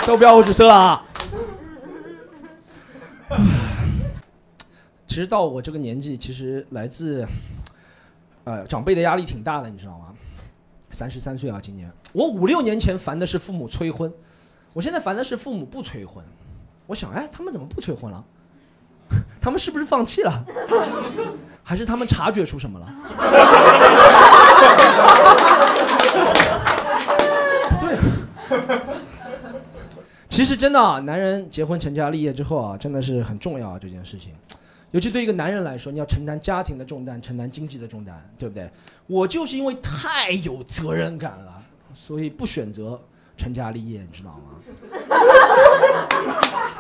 [0.07, 1.05] 都不要回去搜了啊。
[5.07, 7.26] 其实到我这个年纪，其实来自
[8.45, 10.07] 呃长辈的压力挺大的，你知道吗？
[10.93, 14.12] 三十三岁啊，今年我五六年前烦的是父母催婚，
[14.72, 16.24] 我现在烦的是父母不催婚。
[16.86, 18.24] 我想，哎，他们怎么不催婚了？
[19.41, 20.45] 他们是不是放弃了？
[21.69, 22.89] 还是他们察觉出什么了？
[27.79, 27.99] 对。
[30.31, 34.33] 其实真的啊，男人结婚成家立业之后啊，真的是很重要啊这件事情。
[34.93, 38.71] 尤其对一个男人来说，你要承担家庭的重担，承担经济的重担，对不对？
[39.07, 41.53] 我就是因为太有责任感了，
[41.93, 42.99] 所以不选择
[43.37, 44.53] 成家立业，你知道吗？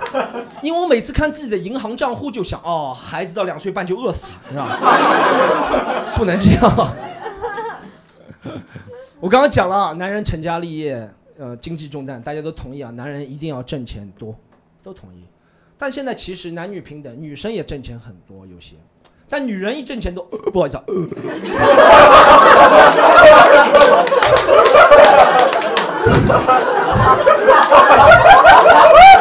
[0.62, 6.14] 因为我每次看自己的银行账户，就想，哦，孩子到两岁半就饿死了，是吧？
[6.16, 6.62] 不能这样。
[9.20, 14.34] 我刚刚讲了啊，男人成家立业，呃，经济重担，大家都同意啊，男人一定要挣钱多，
[14.82, 15.24] 都同意。
[15.76, 18.76] 但现在其实男女平等，女生也挣钱很多，有些，
[19.28, 20.84] 但女人一挣钱多，不好意思啊。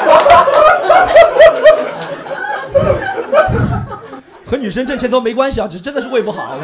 [4.45, 6.57] 和女生挣钱多没关系啊，只是真的是胃不好。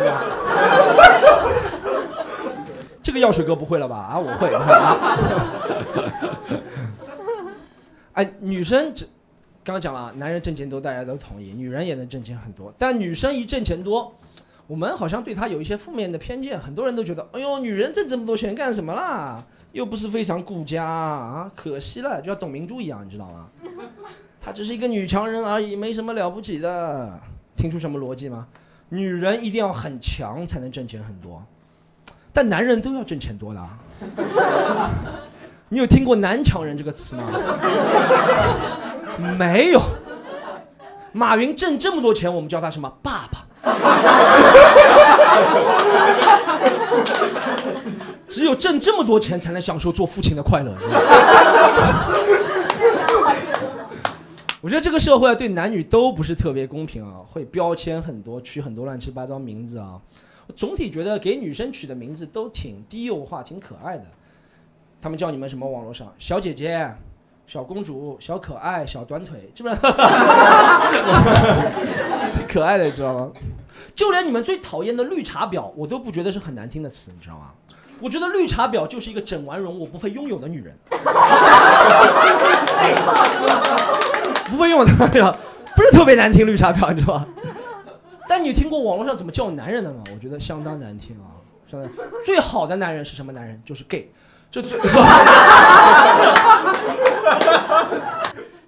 [3.01, 3.97] 这个药水哥不会了吧？
[3.97, 4.49] 啊，我会。
[8.13, 9.05] 哎，女生这
[9.65, 12.73] 刚刚讲了，男人挣钱多，大家都同意，女人也能挣钱很多。
[12.77, 14.15] 但女生一挣钱多，
[14.67, 19.43] 我们好像对她有一些负面的偏见，很多人都觉得，哎呦，女人挣这么多钱干什么啦？
[19.73, 23.47] 又不是非常顾家啊，可惜了，就像董明珠一样，你知道吗？
[24.39, 27.19] 她只是一个女强人而已，没什么了不起的。
[27.55, 28.47] 听出什么逻辑吗？
[28.89, 31.43] 女人一定要很强才能挣钱很多，
[32.31, 33.67] 但男人都要挣钱多的。
[35.69, 37.23] 你有听过“男强人”这个词吗？
[39.39, 39.81] 没有。
[41.13, 42.91] 马云挣这么多钱，我们叫他什么？
[43.01, 43.47] 爸爸。
[48.33, 50.75] 只有挣这么多钱，才能享受做父亲的快乐。
[54.59, 60.01] 我觉得这个社会啊，对男女都不是特别公平啊，会标签很多，取很多乱七八糟名字啊。
[60.55, 64.05] 总体觉得给女生取的名字都挺低幼化，挺可爱的。
[64.99, 65.69] 他们叫你们什么？
[65.69, 66.91] 网络上小姐姐、
[67.45, 69.75] 小公主、小可爱、小短腿，是不是？
[72.35, 73.31] 挺 可爱的，你知道吗？
[73.95, 77.51] 就连你们最讨厌的绿茶婊，我都不觉得是很难听的词，你知道吗？
[78.03, 80.77] 我觉得绿茶婊就是一个整完容我不配 拥有的女人。
[84.51, 85.33] 不会用的，对吧？
[85.73, 87.25] 不是特别难听，绿茶婊，你知道吧？
[88.27, 90.03] 但你听过网络上怎么叫男人的吗？
[90.13, 91.39] 我觉得相当难听啊！
[91.71, 91.89] 相当
[92.25, 93.61] 最好的男人是什么男人？
[93.65, 94.11] 就是 gay。
[94.51, 94.77] 这最。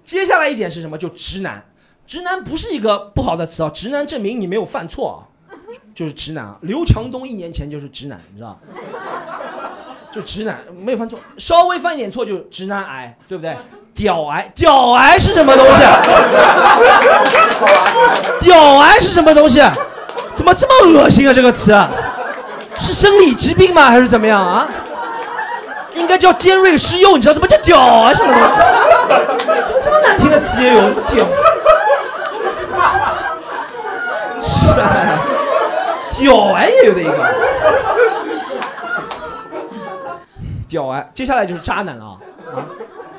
[0.02, 0.96] 接下来一点是什么？
[0.96, 1.62] 就直男。
[2.06, 5.28] 直男不是一个不好的词啊，直男证明你没有犯错啊，
[5.96, 6.56] 就是直男啊。
[6.60, 8.56] 刘强东一年前就是直男，你知道
[10.12, 13.56] 就直男没有犯错，稍微犯一点错就直男癌，对不对？
[13.94, 15.80] 屌癌，屌癌是什么东西？
[18.40, 19.62] 屌癌是什么东西？
[20.34, 21.32] 怎么这么恶心啊？
[21.32, 21.74] 这个词，
[22.78, 23.86] 是生理疾病吗？
[23.86, 24.68] 还是怎么样啊？
[25.94, 28.12] 应该叫尖锐湿疣，你知道怎么叫屌啊？
[28.12, 28.48] 什么东西？
[29.48, 31.26] 怎么这么难听的词也有屌？
[34.42, 34.84] 是的，
[36.18, 37.34] 屌完也有的一个。
[40.68, 42.18] 屌完，接下来就是渣男了啊！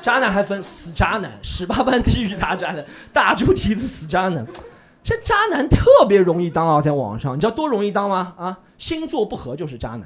[0.02, 4.46] 渣男还分死渣男、十八般地狱大渣男、大猪蹄子死渣男。
[5.02, 8.34] 这渣男特别容易当啊，在网上，你知道多容易当吗？
[8.38, 10.02] 啊，星座不合就是渣男。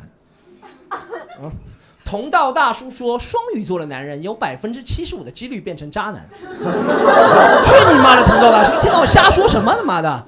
[0.88, 1.50] 啊，
[2.04, 6.24] 同道大叔说，双鱼座的男人有百分之七十五的几率变成渣男。
[6.38, 10.24] 去你妈的，同道大叔，一天到晚瞎说什么他妈的！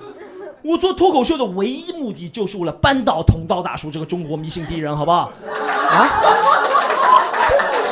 [0.65, 5.31] 我做脱口秀的唯一目的就是为了扳倒同道大叔这个中国迷信第一人，好不好？
[5.91, 6.09] 啊？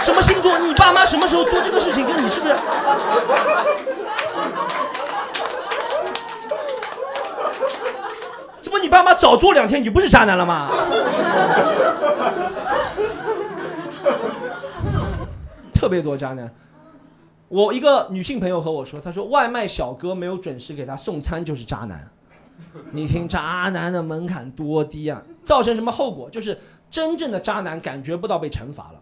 [0.00, 0.58] 什么星座？
[0.58, 2.02] 你爸妈什么时候做这个事情？
[2.06, 2.56] 跟你是不是？
[8.62, 10.70] 这不你爸妈早做两天，你不是渣男了吗？
[15.74, 16.50] 特别多渣男。
[17.48, 22.08] 我一个女性朋友和我说，她说外卖小哥没有准时给她送餐就是渣男。
[22.92, 25.22] 你听渣男的门槛多低啊！
[25.44, 26.30] 造成什么后果？
[26.30, 26.58] 就是
[26.90, 29.00] 真正的渣男感觉不到被惩罚了，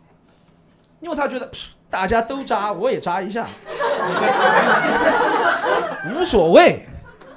[1.00, 1.50] 因为他觉得
[1.88, 3.48] 大家都渣，我也渣一下，
[6.14, 6.86] 无所谓，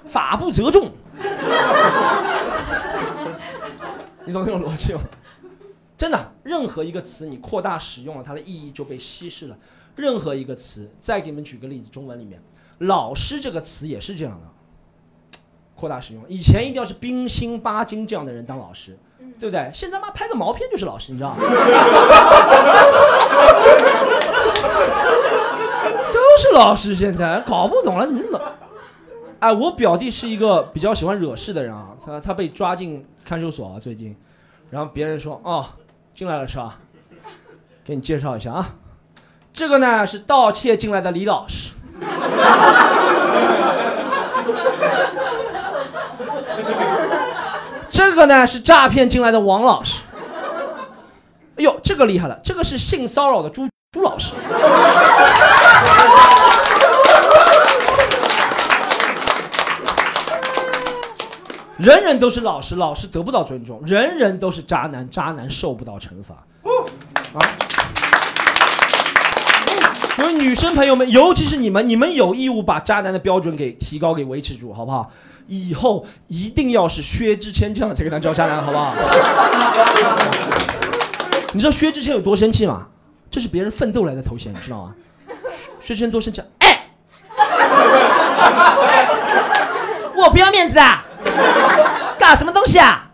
[0.06, 0.92] 法不责众。
[4.26, 5.02] 你懂这种逻辑吗？
[5.98, 9.56] 真的，任何一个词你扩大使用了，它的意义就被稀释了。
[9.96, 12.42] 任何一个词，再给你们举个例子，中文里面
[12.80, 14.48] “老师”这个词也是这样的，
[15.76, 16.24] 扩大使用。
[16.28, 18.98] 以前一定要是冰心、巴金这样的人当老师，
[19.40, 19.70] 对不对？
[19.74, 21.42] 现在妈拍个毛片就是老师，你知道吗？
[26.14, 28.40] 都是老师，现在搞不懂了，怎么那么……
[29.40, 34.16] 哎，我表弟是一个比较喜欢惹事的人啊，他他被抓进看守所啊，最近，
[34.70, 35.66] 然后别人说哦，
[36.16, 36.80] 进来了是吧？
[37.84, 38.76] 给你介绍一下啊，
[39.52, 41.72] 这个呢是盗窃进来的李老师，
[47.94, 50.02] 这个呢是诈骗进来的王老师，
[51.58, 54.34] 哎呦，这个厉害了，这个是性骚扰的朱朱老师。
[61.78, 66.34] 人人都是老师，老师得不到尊重；人人都是渣男，渣男受不到惩罚。
[67.38, 67.40] 啊！
[70.16, 75.10] 所以女生朋友们，尤其是你们，你们有义务把渣男的标准给提高、给维持住，好不好？
[75.48, 78.94] 以后一定要是薛之谦这样才给他叫渣男，好不好？
[81.52, 82.88] 你知道薛之谦有多生气吗？
[83.30, 84.94] 这是别人奋斗来的头衔，你知道吗？
[85.82, 86.88] 薛之谦多生气，哎，
[90.16, 91.04] 我不要面子啊！
[92.18, 93.10] 干什么东西啊？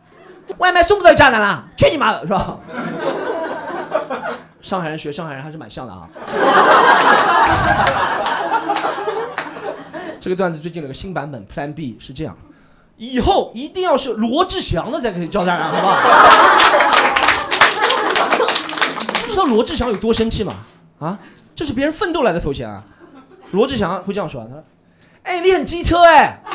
[0.57, 2.59] 外卖送不到渣男了，去你妈的，是吧？
[4.61, 6.07] 上海人学上海人还是蛮像的啊。
[10.19, 12.37] 这个段子最近有个新版本，Plan B 是这样：
[12.97, 15.97] 以后一定要是罗志祥的才可以叫渣男，好不好？
[19.29, 20.53] 知道罗志祥有多生气吗？
[20.99, 21.17] 啊，
[21.55, 22.83] 这是别人奋斗来的头衔啊！
[23.51, 24.61] 罗志祥会这样说：“他说，
[25.23, 26.41] 哎，你很机车哎。”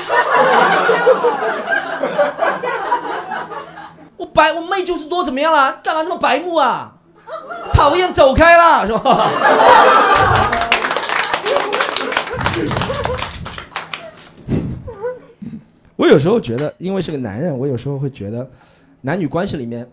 [4.18, 5.72] 我白我妹就是多怎么样了？
[5.82, 6.92] 干嘛这么白目啊？
[7.72, 9.30] 讨厌，走开啦， 是吧？
[15.96, 18.50] 我有时候觉得，因为是个男人，我有时候会觉得，
[19.02, 19.88] 男女关系里面，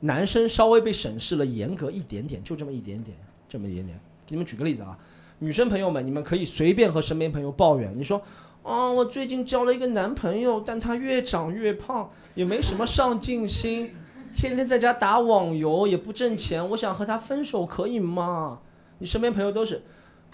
[0.00, 3.16] 男生稍微被审视了严格一点点，就这么一点点，
[3.48, 3.98] 这么一点点。
[4.26, 4.96] 给你们举个例子啊，
[5.38, 8.20] 女生朋友们，你们可以随便和身边朋友抱怨，你说。
[8.62, 13.94] 哦，我最近交了一个男朋友，但他越长越胖，也没什么上进心，
[14.36, 16.68] 天天在家打网游，也不挣钱。
[16.70, 18.58] 我想和他分手，可以吗？
[18.98, 19.82] 你身边朋友都是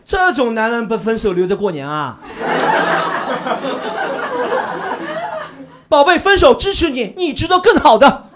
[0.04, 2.18] 这种男人，不分手留着过年啊？
[5.88, 8.26] 宝贝，分手支持你，你值得更好的，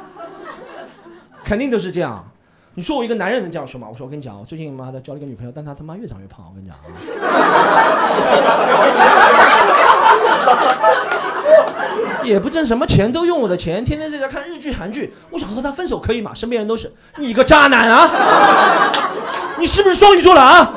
[1.44, 2.30] 肯定都是这样。
[2.76, 3.86] 你说我一个男人能这样说吗？
[3.88, 6.44] 我说我跟你讲，我最近妈的交了一个女朋友，但她他妈越长越胖。
[6.48, 6.82] 我跟你讲啊，
[12.24, 15.14] 也不挣什么钱，都用我的钱，天天在家看日剧韩剧。
[15.30, 16.32] 我想和他分手，可以吗？
[16.34, 18.90] 身边人都是你个渣男啊！
[19.58, 20.72] 你是不是双鱼座的啊？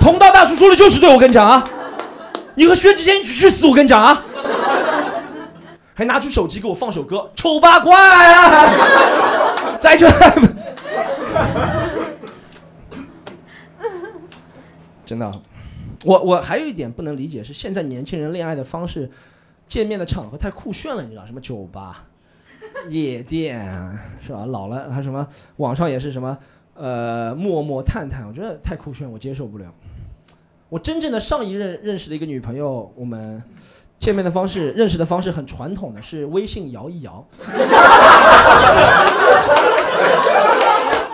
[0.00, 1.62] 同道大叔说的就是对，我跟你讲啊，
[2.54, 3.66] 你和薛之谦一起去死！
[3.66, 4.22] 我跟你讲啊，
[5.94, 7.94] 还拿出手机给我放首歌，丑八怪
[8.32, 8.72] 啊！
[9.78, 10.10] 在这，
[15.04, 15.30] 真的，
[16.04, 19.10] 我我还有一点不能理解是，现在年轻人恋爱的方式，
[19.66, 22.06] 见面的场合太酷炫了，你知道什么酒吧、
[22.88, 23.70] 夜店
[24.24, 24.46] 是吧？
[24.46, 25.26] 老了还什么
[25.56, 26.38] 网上也是什么，
[26.74, 29.66] 呃，默默探探，我觉得太酷炫，我接受不了。
[30.70, 33.42] 我真正的上一任认识的一个女朋友，我们
[33.98, 37.22] 见面的方式、认识的方式很传统的，是微信摇一摇，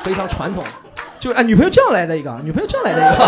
[0.05, 0.63] 非常传统。
[1.19, 3.25] 就啊，女朋友这样来的一个，女朋友这样来的一个。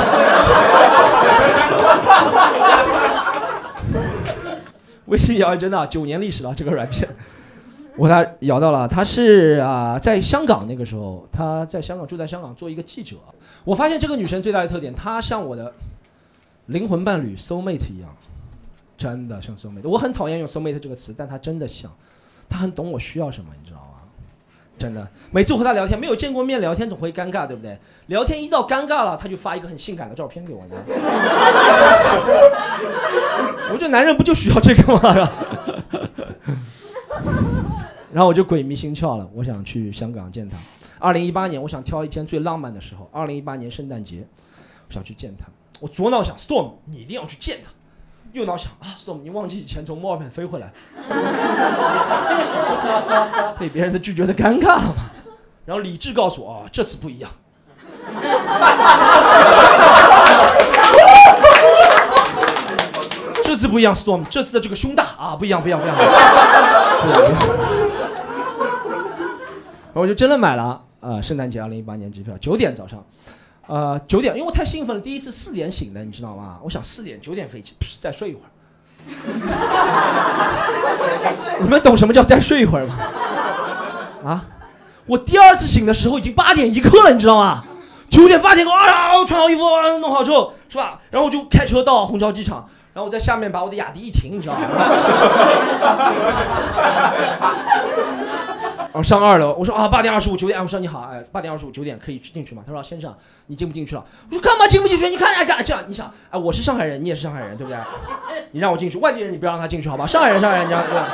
[5.07, 7.09] 微信摇真的九年历史了，这个软件。
[7.97, 13.17] 我给他摇到了，他是啊、在香港那个时候，他在香港住在香港做一个记者。
[13.65, 15.73] 我发现这个女生最大的特点，她像我的
[16.67, 18.15] 灵魂伴侣 soul mate 一样，
[18.97, 19.89] 真的像 soul mate。
[19.89, 21.91] 我很讨厌用 soul mate 这个词，但她真的像，
[22.49, 23.88] 她很懂我需要什么，你知道吗？
[24.79, 27.77] 真的，每次我和他聊天，没有见过面聊天总会尴尬，对不对？
[28.07, 30.77] 聊天一到尴尬了，他就发一个很性感的照片给我呢。
[33.71, 35.01] 我这男人不就需要这个吗？
[38.13, 40.57] 然后我就鬼迷心窍了，我想去香港见他。
[40.99, 44.27] 二零一八年，我想挑一天最浪漫的时候，二零一八年圣诞节，
[44.89, 45.45] 我想去见他。
[45.81, 47.71] 我左脑想 Storm，你一定要去见他；
[48.33, 50.71] 右脑想啊，Storm，你忘记以前从墨尔本飞回来，
[53.59, 55.11] 被别人的拒绝的尴尬了嘛？
[55.65, 57.31] 然后理智告诉我啊，这次不一样。
[63.45, 65.97] 这次不一样，Storm，这次的这个胸大啊，不一样，不一样，不一样。
[67.03, 67.39] 不一样不一样
[69.95, 70.65] 我就真的买了
[71.01, 73.05] 啊、呃圣诞节二零一八年机票，九点早上，
[73.69, 76.57] 呃，九点，因为我太兴奋了，第一次四点醒的，你知道吗？
[76.63, 78.49] 我想四点九点飞机，再睡一会儿。
[81.61, 82.95] 你们懂什么叫再睡一会儿吗？
[84.25, 84.45] 啊，
[85.07, 87.63] 我第二次醒的时候已经八点一刻了，你知道吗？
[88.09, 90.99] 九点八点多，啊，我穿好衣服，啊弄好之后是吧？
[91.11, 94.67] 然后我就开车到虹桥机场，然后我在下面把我的雅迪一停，你知道吗？
[98.91, 102.63] 然后上二楼，我说啊，八点二十五，九点，我说你好，哎，八点二十五，九点可以进去吗？
[102.67, 103.15] 他说先生，
[103.49, 104.03] 你进不进去了？
[104.31, 105.07] 我说干嘛进不进去？
[105.09, 107.79] 你看，哎，干这样，你想，哎，我是上海人，你也是上海人，对不对？
[108.53, 110.07] 你让我进去，外地人你不要让他进去，好吧？
[110.07, 111.07] 上海人，上海人，你让对吧？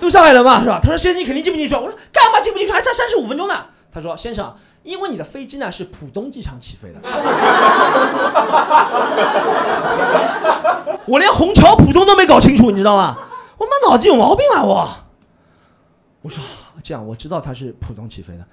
[0.00, 0.80] 都上海人嘛，是吧？
[0.82, 1.74] 他说先生，你肯定进不进去？
[1.76, 2.72] 我说干嘛进不进去？
[2.72, 3.54] 还差三十五分钟呢。
[3.92, 6.98] 他说先生，因为你的飞机呢是浦东机场起飞的，
[11.06, 13.16] 我连虹桥浦东都没搞清楚，你知道吗？
[13.58, 14.88] 我妈脑子有毛病啊我！
[16.22, 16.42] 我说
[16.82, 18.44] 这样，我知道他是浦东起飞的，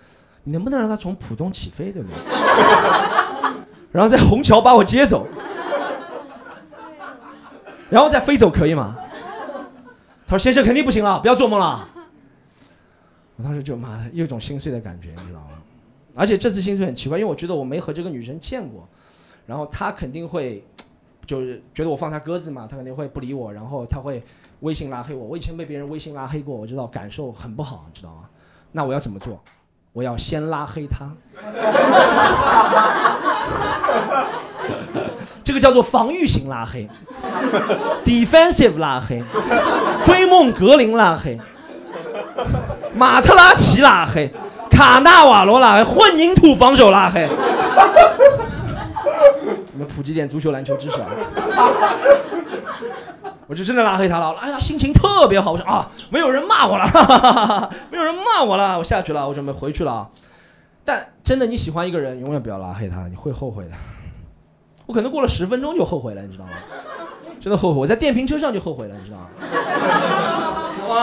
[0.44, 2.18] 你能不能让他从浦东起飞，对不对？
[3.92, 5.28] 然后在虹桥把我接走，
[7.90, 8.98] 然后再飞走可以吗？
[10.28, 11.88] 他说先生肯定不行了，不要做梦了。
[13.38, 15.52] 我当时就妈的有一种心碎的感觉，你知道吗？
[16.16, 18.88] 而且这次心碎很奇怪，因为我觉得我没和这个女生见过，
[19.46, 20.66] 然后她肯定会
[21.26, 24.22] 就是觉得我放她鸽子嘛，她肯定会不理我，然后她会
[24.62, 25.26] 微信拉黑我。
[25.26, 28.24] 我以前被别人微信拉黑过，我知道感受很不好，你知道吗？
[28.72, 29.40] 那我要怎么做？
[29.94, 31.10] 我要先拉黑他，
[35.44, 36.88] 这个叫做防御型拉黑
[38.06, 39.24] ，defensive 拉黑，
[40.04, 41.36] 追梦格林拉黑。
[42.96, 44.32] 马特拉齐拉黑，
[44.70, 47.28] 卡纳瓦罗拉黑，混凝土防守拉黑。
[49.72, 51.10] 你们普及点足球篮球知识啊！
[53.48, 55.54] 我就真的拉黑他了，拉黑他心情特别好。
[55.54, 60.10] 我说啊，没有人骂我了，哈哈哈没有人骂我了，我下去了，我准备回去了啊。
[60.84, 63.72] 但真的你喜欢一个人，永远不要拉黑他，你会后悔的。
[64.86, 66.52] 我可能过了十分钟就后悔了，你知道吗？
[67.40, 69.30] 真的后悔，我在电瓶车上就后悔了，你知道吗？
[70.88, 70.96] 哇，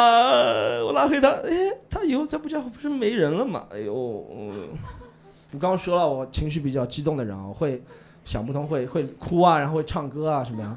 [0.85, 1.51] 我拉黑他，哎，
[1.89, 3.65] 他以后在不家不是没人了吗？
[3.71, 3.93] 哎呦，
[4.35, 4.69] 嗯
[5.53, 7.83] 我刚刚说了，我情绪比较激动的人啊，我会
[8.25, 10.77] 想不通，会会哭啊，然后会唱歌啊，什么呀？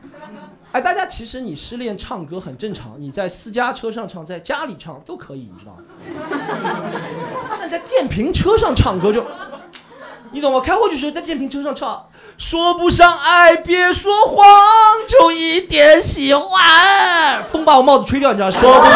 [0.74, 5.80] 哎，大家其实你失恋唱歌很正常，你在私家车上唱，在家里唱都可以，你知道吗？
[7.60, 9.26] 但在电瓶车上唱歌就，
[10.32, 10.60] 你懂吗？
[10.60, 14.46] 开会的时候在电瓶车上唱，说不上爱，别说谎，
[15.08, 17.42] 就一点喜欢。
[17.46, 18.52] 风把我帽子吹掉，你知道？
[18.52, 18.94] 说不上，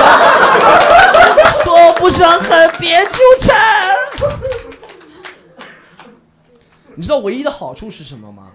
[1.63, 3.57] 说不上恨，别纠缠。
[6.95, 8.49] 你知道唯一的好处是什么吗？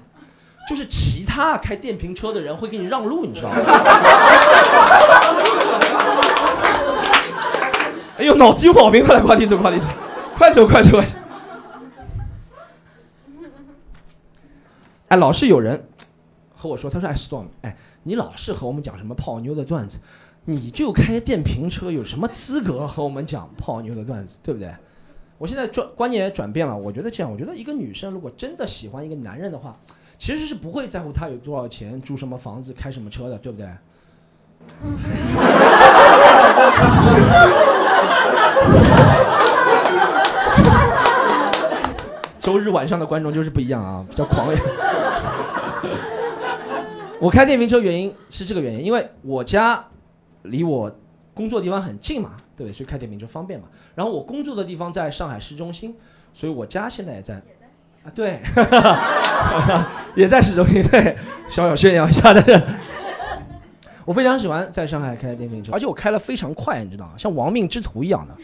[0.69, 3.57] 就是其他开电瓶车的人会给你让路，你知道吗？
[8.19, 9.87] 哎呦，脑子有毛病，快来，快点走，快点走，
[10.35, 11.19] 快走，快走，快走。
[15.09, 15.89] 哎，老是有人
[16.55, 19.99] 和我说，他说：“哎，Storm，哎，你老是和我们讲什么泡妞的段子，
[20.47, 24.75] 你就开电瓶车，有什么资格和我们讲泡妞的段子，对不对？”
[25.39, 29.77] 我现在转观念也转变了，我觉得这样，我觉得一个女生如果真的喜欢一个男人的话，
[30.19, 33.69] 其实是不会在乎他有多少钱、住什么房子、开什么车的，对不对？
[42.41, 44.59] 周日晚上的观众就是不一样啊，比较狂野。
[47.21, 49.85] 我开电瓶车原因是这个原因，因为我家
[50.43, 50.91] 离我
[51.35, 52.73] 工作地方很近嘛，对不对？
[52.73, 53.67] 所以开电瓶车方便嘛。
[53.95, 55.95] 然后我工作的地方在上海市中心，
[56.33, 57.43] 所以我家现在也在。
[58.07, 58.41] 啊，对，
[60.15, 61.17] 也在市中心，对，
[61.49, 62.63] 小小炫耀一下的。
[64.05, 67.11] 我非常喜欢在上海开电瓶车，而且我开了非常快，你知道吗？
[67.19, 68.35] 像亡命之徒一样的。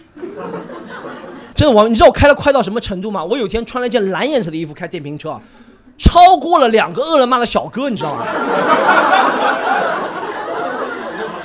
[1.55, 3.23] 真的亡，你知道我开的快到什么程度吗？
[3.23, 5.41] 我有一天穿了一件蓝颜色的衣服开电瓶车，
[5.97, 8.27] 超过了两个饿了么的小哥，你知道吗？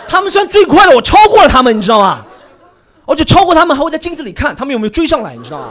[0.10, 2.26] 他们算最快的，我超过了他们，你知道吗？
[3.06, 5.68] 而且超过他们还会在镜子里看他们有没有追上来，你知道吗？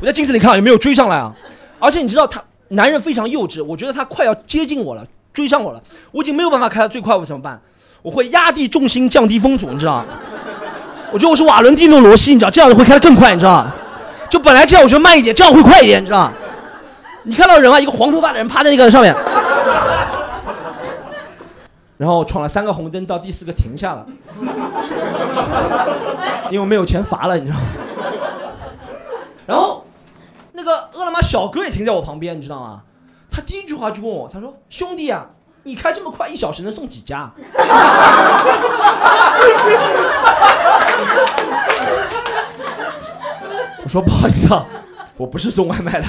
[0.00, 1.34] 我在镜子里看有没有追上来啊？
[1.80, 7.60] 而且你知道他男人非常幼稚，我觉得他快要接近我了，追上我了，我已经没有办法开到最快，我怎么办？
[8.02, 10.04] 我会压低重心，降低风阻，你知道？
[11.12, 13.66] 我觉得我是瓦伦蒂诺罗西，你知道，这样子会开得更快，你知道？
[14.28, 16.30] 就本来这样我觉得慢一点，这样会快一点，你知道？
[17.24, 19.14] 你看到人啊，一个黄头发的人趴在那个上面，
[21.98, 24.06] 然后闯了三个红灯，到第四个停下了，
[26.50, 27.58] 因为没有钱罚了，你知道？
[29.46, 29.84] 然后
[30.62, 32.82] 那个饿了么小哥也停在我旁边，你知道吗？
[33.30, 35.26] 他第一句话就问我，他说：“兄弟啊。”
[35.64, 37.30] 你开这么快，一小时能送几家？
[43.82, 44.64] 我说不好意思啊，
[45.16, 46.06] 我不是送外卖的。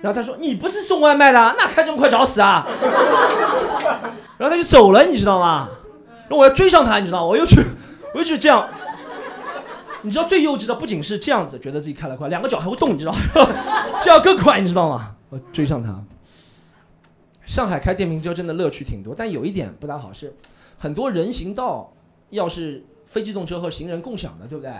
[0.00, 2.66] 然后他说你不是送外卖的，那开这么快找死啊？
[4.38, 5.68] 然后他就走了，你知道吗？
[6.30, 7.24] 那我要追上他，你知道？
[7.24, 7.62] 我又去，
[8.14, 8.66] 我又去这样。
[10.02, 13.18] 你知道最幼稚的不仅是这样子，觉得自己开得快，两个脚还会动，你知道吗？
[14.00, 15.16] 这样更快，你知道吗？
[15.28, 16.02] 我追上他。
[17.46, 20.34] 上海开电瓶车真的乐趣挺多，但有一点不大好是，
[20.78, 21.92] 很多人行道
[22.30, 24.72] 要是非机动车和行人共享的，对不对？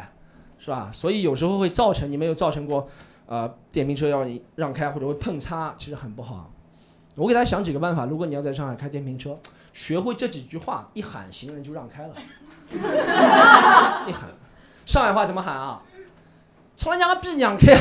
[0.59, 0.91] 是吧？
[0.93, 2.87] 所以有时候会造成你们有造成过，
[3.27, 6.51] 呃，电瓶车要让开或者会碰擦，其实很不好。
[7.17, 9.39] 我给大家想几个办法，如果你要在上海开电瓶车，
[9.73, 12.15] 学会这几句话，一喊行人就让开了。
[14.07, 14.29] 一喊，
[14.91, 15.81] 上海话怎么喊啊？
[16.77, 17.75] 从来娘个逼娘开！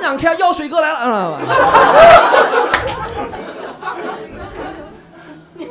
[0.00, 1.38] 两开药水哥来了，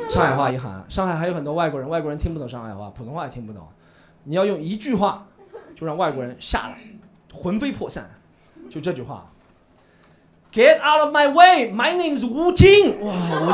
[0.08, 3.66] 上海话一喊，上海还有很多外国人，外国人听不懂上海话，普通话也听不懂，
[4.22, 5.26] 你要用一句话
[5.74, 6.78] 就让外国人下来，
[7.34, 8.08] 魂飞魄散，
[8.70, 9.24] 就这句话
[10.56, 12.98] ，Get out of my way, my name is 吴京。
[13.04, 13.52] 哇我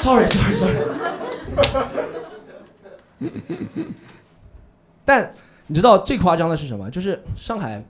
[0.00, 0.78] ，Sorry Sorry Sorry。
[5.04, 5.34] 但
[5.66, 6.90] 你知道最夸张的是什么？
[6.90, 7.84] 就是上海。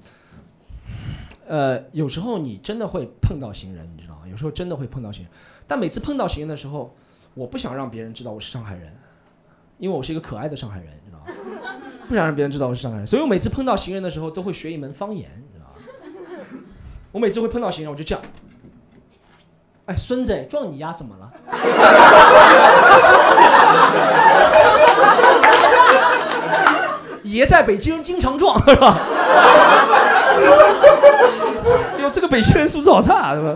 [1.47, 4.23] 呃，有时候你真的会碰到行人，你知道吗？
[4.29, 5.31] 有时候真的会碰到行人，
[5.67, 6.93] 但每次碰到行人的时候，
[7.35, 8.93] 我不想让别人知道我是上海人，
[9.79, 11.27] 因为我是一个可爱的上海人，你知道吗？
[12.09, 15.31] 不想让别人知道我是上海人，所以我每次碰到行人的时候都会学一门方言？
[17.13, 18.25] 我每次会碰到行人，我就这样，
[19.87, 21.31] 哎，孙子，撞你丫怎么了？
[27.25, 28.99] 爷在北京经常撞，是吧？
[32.01, 33.55] 哟，这个北京人素质好差，是吧？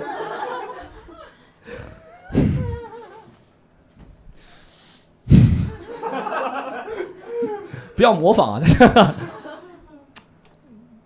[7.97, 8.61] 不要模仿啊！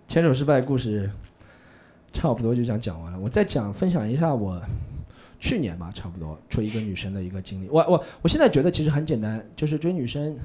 [0.07, 1.09] 牵手失败故事
[2.13, 3.19] 差不多就这样讲完了。
[3.19, 4.61] 我再讲分享一下我
[5.39, 7.69] 去年吧，差不多追一个女生的一个经历。
[7.69, 10.37] 我我我现在觉得其实很简单，就是追女生，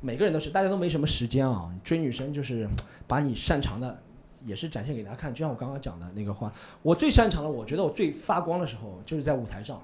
[0.00, 1.70] 每个人都是，大家都没什么时间啊。
[1.84, 2.68] 追女生就是
[3.06, 3.98] 把你擅长的。
[4.46, 9.78] 也是展现给大家看，就像我刚刚讲的那个话，我最擅长的，我觉得我最发光的时候，就是在舞台上，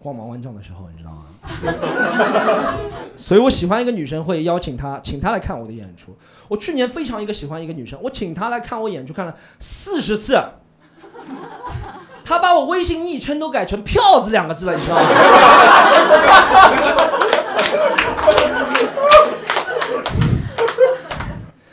[0.00, 1.26] 光芒万丈的时候，你知道吗？
[3.16, 6.12] 所以我喜欢一个女生，会邀请她，请她来看我的演出。
[6.48, 10.42] 我去年非常一个喜欢一个女生，我请她来看我演出，看了四十次，
[12.24, 15.02] 他把我微信昵称都改成“票子”两个字了，你知道吗？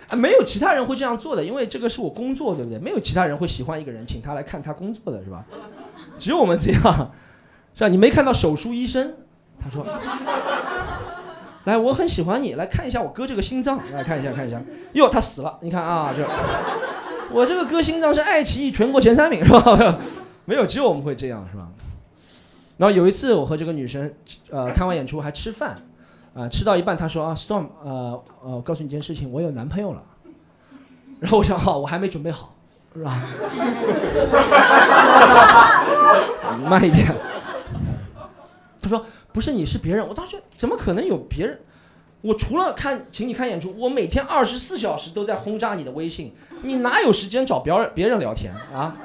[0.09, 2.77] 啊， 没有其他人会这样做的，因为这个是我工作，对不对？
[2.77, 5.43] 没有其他人会喜欢一个人，请他来看他工作的是吧？
[6.19, 6.81] 只有我们这样，
[7.73, 7.87] 是吧？
[7.87, 9.13] 你没看到手术医生，
[9.57, 9.85] 他说，
[11.63, 14.59] 来，我很喜欢你，来看一下我哥这个心脏，来看一下，看一下，
[14.93, 16.27] 哟，他死了，你看啊，这，
[17.33, 19.99] 我这个割心脏是爱奇艺全国前三名是吧？
[20.45, 21.67] 没有，只有我们会这样是吧？
[22.77, 24.11] 然后有一次我和这个女生，
[24.49, 25.77] 呃，看完演出还吃饭。
[26.33, 30.01] 啊，吃到一半，她说啊，Storm，呃呃，告诉你一件事情，我有男朋友了。
[31.19, 32.55] 然后我想，好，我还没准备好，
[32.95, 33.21] 是吧？
[36.69, 37.13] 慢一点。
[38.81, 40.07] 他说不是你是别人。
[40.07, 41.59] 我当时怎么可能有别人？
[42.21, 48.95] 我除了看请你看演出，我每天二十四小时都在轰炸你的微信，你哪有时间找别人别人聊天啊？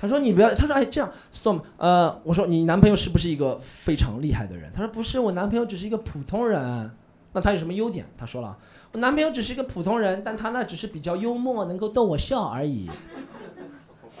[0.00, 4.70] 他说你不要，他说哎这样，Storm，呃，我说你男朋友是不是一个非常厉害的人？
[4.74, 6.90] 他说不是，我男朋友只是一个普通人。
[7.34, 8.04] 那他有什么优点？
[8.18, 8.56] 他说了，
[8.90, 12.90] 我男朋友只是一个普通人，但他那只是比较幽默，能够逗我笑而已。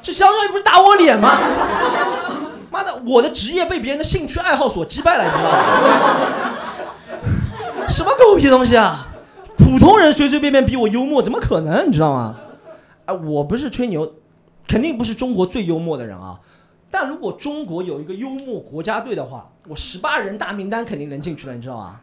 [0.00, 1.36] 这相当于不是打我脸吗？
[2.70, 5.58] 妈的，我的职业被别人的兴趣爱好所击败了，你知道吗？
[7.92, 9.06] 什么狗屁东西啊！
[9.58, 11.86] 普通人随随便便比我幽默，怎么可能？
[11.86, 12.40] 你知道吗？
[13.04, 14.14] 哎，我不是吹牛。
[14.66, 16.40] 肯定不是中国最幽默的人啊，
[16.90, 22.00] 但如果中国有一个幽默国家队的话，我十八人大名单肯定能进去了，你知道吗？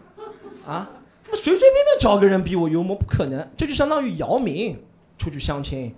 [0.67, 0.87] 啊，
[1.23, 2.95] 怎么随随便便找个人比我幽默？
[2.95, 4.77] 不可能，这就相当于姚明
[5.17, 5.95] 出去相亲。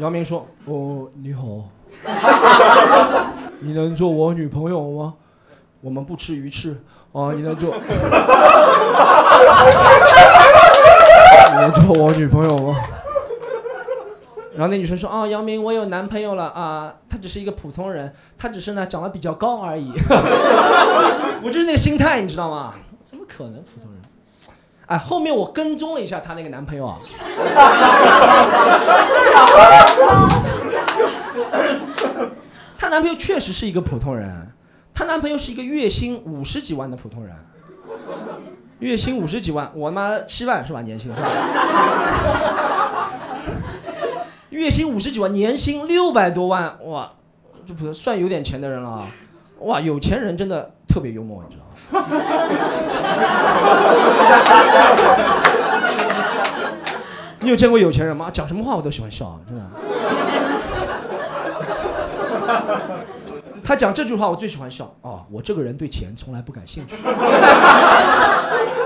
[0.00, 1.68] 姚明说：“哦，你好，
[3.60, 5.14] 你能做我女朋友吗？
[5.80, 6.82] 我们不吃鱼翅
[7.14, 7.74] 啊，你能做？
[11.50, 12.76] 你能做我女朋友吗？”
[14.56, 19.92] 然后那女生说：“哦，杨明，我有男朋友了啊，他只是一个普通人，他只是呢长得比较高而已。
[21.42, 22.74] 我就是那个心态，你知道吗？
[23.04, 24.00] 怎么可能普通人？
[24.86, 26.98] 哎，后面我跟踪了一下她那个男朋友啊，
[32.78, 34.52] 她男朋友确实是一个普通人，
[34.94, 37.34] 她男朋友是一个月薪五十几万的普通人，
[38.78, 40.80] 月薪五十几万，我妈七万是吧？
[40.82, 41.28] 年薪是吧？”
[44.50, 47.10] 月薪五十几万，年薪六百多万，哇，
[47.66, 49.06] 这不算有点钱的人了，啊
[49.62, 51.64] 哇，有钱人真的特别幽默，你知道
[51.98, 52.06] 吗？
[57.40, 58.30] 你有见过有钱人吗？
[58.32, 59.64] 讲什么话我都喜欢笑，真的。
[63.64, 66.94] 他讲这句话我最喜欢笑哦，我这个人对钱从来不感兴趣。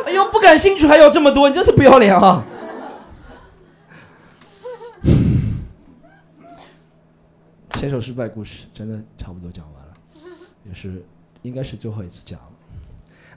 [0.06, 2.44] 哎呦，不感兴趣还要这么多，你真是不要脸啊！
[7.72, 9.92] 牵手失败故事真的差不多讲完了，
[10.64, 11.04] 也是
[11.42, 12.46] 应该是最后一次讲了。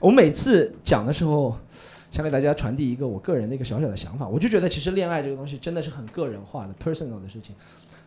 [0.00, 1.56] 我每次讲的时候，
[2.10, 7.54] 想给大家传递一个我个人的一个小小的想法，我就觉得其实恋爱这个东西真的是很个人化的 personal 的事情，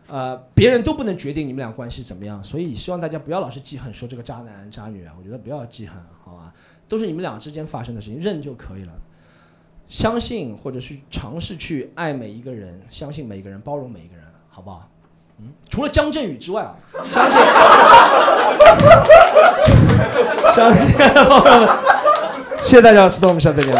[0.08, 6.52] 呃，别人都不能决定你们俩关系怎么样，所以希望大家不要老是记恨说这个渣男渣女啊，我觉得不要记恨，好吧？
[6.88, 8.92] 都是你们俩之间发生的事情，认就可以了。
[9.88, 14.88] 相信或者是尝试去爱每一个人，相信每一个人，包容每一个人，好不好？
[15.38, 16.74] 嗯，除了江振宇之外啊，
[17.10, 17.38] 相信，
[20.54, 20.86] 相信，
[22.56, 23.74] 谢谢大家，石头，我们下次再见。